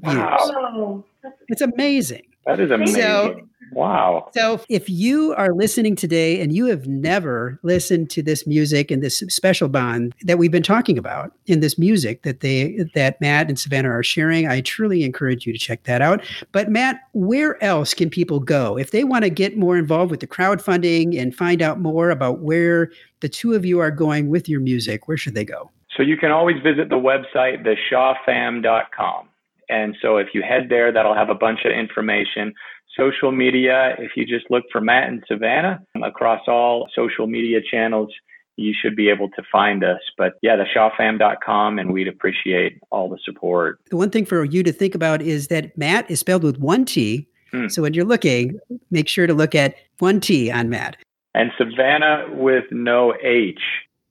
views. 0.00 0.16
Wow. 0.16 1.02
It's 1.48 1.62
amazing. 1.62 2.26
That 2.44 2.60
is 2.60 2.70
amazing. 2.70 3.00
So- 3.00 3.40
wow. 3.72 4.30
So, 4.34 4.60
if 4.68 4.88
you 4.88 5.34
are 5.34 5.54
listening 5.54 5.96
today 5.96 6.40
and 6.40 6.54
you 6.54 6.66
have 6.66 6.86
never 6.86 7.58
listened 7.62 8.10
to 8.10 8.22
this 8.22 8.46
music 8.46 8.90
and 8.90 9.02
this 9.02 9.18
special 9.28 9.68
bond 9.68 10.14
that 10.22 10.38
we've 10.38 10.50
been 10.50 10.62
talking 10.62 10.98
about 10.98 11.32
in 11.46 11.60
this 11.60 11.78
music 11.78 12.22
that 12.22 12.40
they 12.40 12.78
that 12.94 13.20
Matt 13.20 13.48
and 13.48 13.58
Savannah 13.58 13.90
are 13.90 14.02
sharing, 14.02 14.46
I 14.48 14.60
truly 14.60 15.04
encourage 15.04 15.46
you 15.46 15.52
to 15.52 15.58
check 15.58 15.84
that 15.84 16.02
out. 16.02 16.24
But 16.52 16.70
Matt, 16.70 17.00
where 17.12 17.62
else 17.62 17.94
can 17.94 18.10
people 18.10 18.40
go 18.40 18.78
if 18.78 18.90
they 18.90 19.04
want 19.04 19.24
to 19.24 19.30
get 19.30 19.56
more 19.56 19.76
involved 19.76 20.10
with 20.10 20.20
the 20.20 20.26
crowdfunding 20.26 21.20
and 21.20 21.34
find 21.34 21.62
out 21.62 21.80
more 21.80 22.10
about 22.10 22.40
where 22.40 22.90
the 23.20 23.28
two 23.28 23.54
of 23.54 23.64
you 23.64 23.80
are 23.80 23.90
going 23.90 24.28
with 24.28 24.48
your 24.48 24.60
music? 24.60 25.08
Where 25.08 25.16
should 25.16 25.34
they 25.34 25.44
go? 25.44 25.70
So 25.96 26.02
you 26.02 26.16
can 26.16 26.30
always 26.30 26.56
visit 26.62 26.88
the 26.88 26.96
website, 26.96 27.64
theshawfam.com. 27.64 29.28
And 29.68 29.96
so 30.02 30.16
if 30.18 30.28
you 30.34 30.42
head 30.42 30.68
there, 30.68 30.92
that'll 30.92 31.14
have 31.14 31.30
a 31.30 31.34
bunch 31.34 31.60
of 31.64 31.72
information. 31.72 32.54
Social 32.96 33.32
media, 33.32 33.96
if 33.98 34.12
you 34.16 34.24
just 34.24 34.50
look 34.50 34.64
for 34.70 34.80
Matt 34.80 35.08
and 35.08 35.22
Savannah 35.26 35.82
across 36.02 36.42
all 36.46 36.88
social 36.94 37.26
media 37.26 37.60
channels, 37.68 38.10
you 38.56 38.72
should 38.72 38.94
be 38.94 39.08
able 39.08 39.28
to 39.30 39.42
find 39.50 39.82
us. 39.82 40.00
But 40.16 40.34
yeah, 40.42 40.54
the 40.56 40.64
theshawfam.com, 40.64 41.78
and 41.78 41.92
we'd 41.92 42.06
appreciate 42.06 42.78
all 42.90 43.08
the 43.08 43.18
support. 43.24 43.80
The 43.90 43.96
one 43.96 44.10
thing 44.10 44.24
for 44.24 44.44
you 44.44 44.62
to 44.62 44.72
think 44.72 44.94
about 44.94 45.22
is 45.22 45.48
that 45.48 45.76
Matt 45.76 46.08
is 46.10 46.20
spelled 46.20 46.44
with 46.44 46.58
one 46.58 46.84
T. 46.84 47.26
Hmm. 47.50 47.68
So 47.68 47.82
when 47.82 47.94
you're 47.94 48.04
looking, 48.04 48.58
make 48.90 49.08
sure 49.08 49.26
to 49.26 49.34
look 49.34 49.54
at 49.54 49.74
one 49.98 50.20
T 50.20 50.50
on 50.50 50.68
Matt 50.68 50.96
And 51.34 51.50
Savannah 51.58 52.26
with 52.30 52.64
no 52.70 53.14
H. 53.22 53.60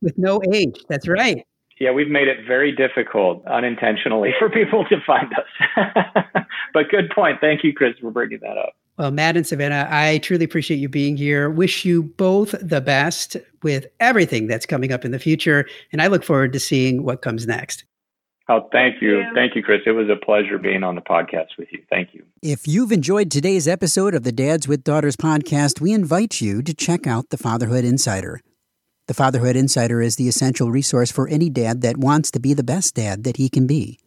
with 0.01 0.17
no 0.17 0.41
H. 0.51 0.77
That's 0.89 1.07
right. 1.07 1.45
Yeah, 1.79 1.91
we've 1.91 2.09
made 2.09 2.27
it 2.27 2.45
very 2.47 2.71
difficult 2.71 3.45
unintentionally 3.47 4.31
for 4.39 4.49
people 4.49 4.85
to 4.85 4.97
find 5.05 5.31
us. 5.33 6.45
but 6.73 6.89
good 6.89 7.09
point. 7.09 7.39
Thank 7.41 7.63
you, 7.63 7.73
Chris, 7.73 7.95
for 7.99 8.11
bringing 8.11 8.39
that 8.41 8.57
up. 8.57 8.73
Well, 8.97 9.09
Matt 9.09 9.35
and 9.35 9.45
Savannah, 9.45 9.87
I 9.89 10.19
truly 10.19 10.45
appreciate 10.45 10.77
you 10.77 10.87
being 10.87 11.17
here. 11.17 11.49
Wish 11.49 11.83
you 11.83 12.03
both 12.03 12.53
the 12.61 12.79
best 12.79 13.37
with 13.63 13.87
everything 13.99 14.45
that's 14.45 14.67
coming 14.67 14.91
up 14.91 15.03
in 15.03 15.11
the 15.11 15.19
future. 15.19 15.65
And 15.91 16.01
I 16.01 16.07
look 16.07 16.23
forward 16.23 16.53
to 16.53 16.59
seeing 16.59 17.03
what 17.03 17.23
comes 17.23 17.47
next. 17.47 17.85
Oh, 18.49 18.67
thank 18.71 19.01
you. 19.01 19.19
Yeah. 19.19 19.33
Thank 19.33 19.55
you, 19.55 19.63
Chris. 19.63 19.81
It 19.85 19.91
was 19.91 20.09
a 20.09 20.23
pleasure 20.23 20.57
being 20.57 20.83
on 20.83 20.95
the 20.95 21.01
podcast 21.01 21.57
with 21.57 21.69
you. 21.71 21.81
Thank 21.89 22.13
you. 22.13 22.23
If 22.41 22.67
you've 22.67 22.91
enjoyed 22.91 23.31
today's 23.31 23.67
episode 23.67 24.13
of 24.13 24.23
the 24.23 24.33
Dads 24.33 24.67
with 24.67 24.83
Daughters 24.83 25.15
podcast, 25.15 25.79
we 25.79 25.93
invite 25.93 26.41
you 26.41 26.61
to 26.61 26.73
check 26.73 27.07
out 27.07 27.29
the 27.29 27.37
Fatherhood 27.37 27.85
Insider. 27.85 28.41
The 29.05 29.13
Fatherhood 29.13 29.57
Insider 29.57 30.01
is 30.01 30.15
the 30.15 30.29
essential 30.29 30.71
resource 30.71 31.11
for 31.11 31.27
any 31.27 31.49
dad 31.49 31.81
that 31.81 31.97
wants 31.97 32.31
to 32.31 32.39
be 32.39 32.53
the 32.53 32.63
best 32.63 32.95
dad 32.95 33.25
that 33.25 33.35
he 33.35 33.49
can 33.49 33.67
be. 33.67 33.99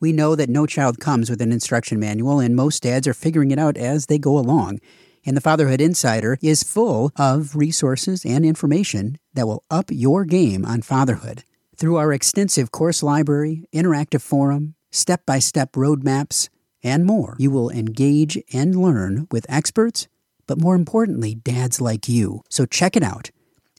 We 0.00 0.12
know 0.12 0.34
that 0.34 0.48
no 0.48 0.64
child 0.64 0.98
comes 0.98 1.28
with 1.28 1.42
an 1.42 1.52
instruction 1.52 2.00
manual, 2.00 2.40
and 2.40 2.56
most 2.56 2.82
dads 2.82 3.06
are 3.06 3.12
figuring 3.12 3.50
it 3.50 3.58
out 3.58 3.76
as 3.76 4.06
they 4.06 4.16
go 4.16 4.38
along. 4.38 4.80
And 5.26 5.36
the 5.36 5.42
Fatherhood 5.42 5.82
Insider 5.82 6.38
is 6.40 6.62
full 6.62 7.12
of 7.16 7.54
resources 7.54 8.24
and 8.24 8.46
information 8.46 9.18
that 9.34 9.46
will 9.46 9.62
up 9.70 9.90
your 9.90 10.24
game 10.24 10.64
on 10.64 10.80
fatherhood. 10.80 11.44
Through 11.76 11.96
our 11.96 12.10
extensive 12.10 12.72
course 12.72 13.02
library, 13.02 13.66
interactive 13.74 14.22
forum, 14.22 14.74
step 14.90 15.26
by 15.26 15.38
step 15.38 15.72
roadmaps, 15.72 16.48
and 16.82 17.04
more, 17.04 17.36
you 17.38 17.50
will 17.50 17.68
engage 17.68 18.38
and 18.54 18.74
learn 18.74 19.28
with 19.30 19.44
experts, 19.50 20.08
but 20.46 20.58
more 20.58 20.76
importantly, 20.76 21.34
dads 21.34 21.78
like 21.78 22.08
you. 22.08 22.42
So 22.48 22.64
check 22.64 22.96
it 22.96 23.02
out 23.02 23.30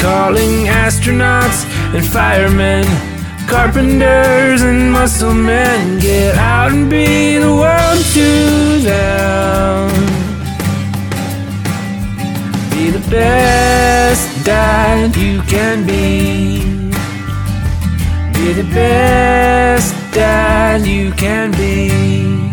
Calling 0.00 0.66
astronauts 0.66 1.66
and 1.94 2.02
firemen, 2.02 2.84
carpenters 3.46 4.62
and 4.62 4.90
muscle 4.90 5.34
men. 5.34 5.98
Get 5.98 6.36
out 6.36 6.72
and 6.72 6.88
be 6.88 7.36
the 7.36 7.52
world 7.52 8.02
to 8.14 8.78
them. 8.80 9.90
Be 12.70 12.90
the 12.90 13.10
best 13.10 14.44
dad 14.44 15.14
you 15.16 15.42
can 15.42 15.86
be. 15.86 16.60
Be 18.32 18.52
the 18.54 18.68
best 18.72 19.94
dad 20.14 20.86
you 20.86 21.12
can 21.12 21.50
be. 21.52 22.49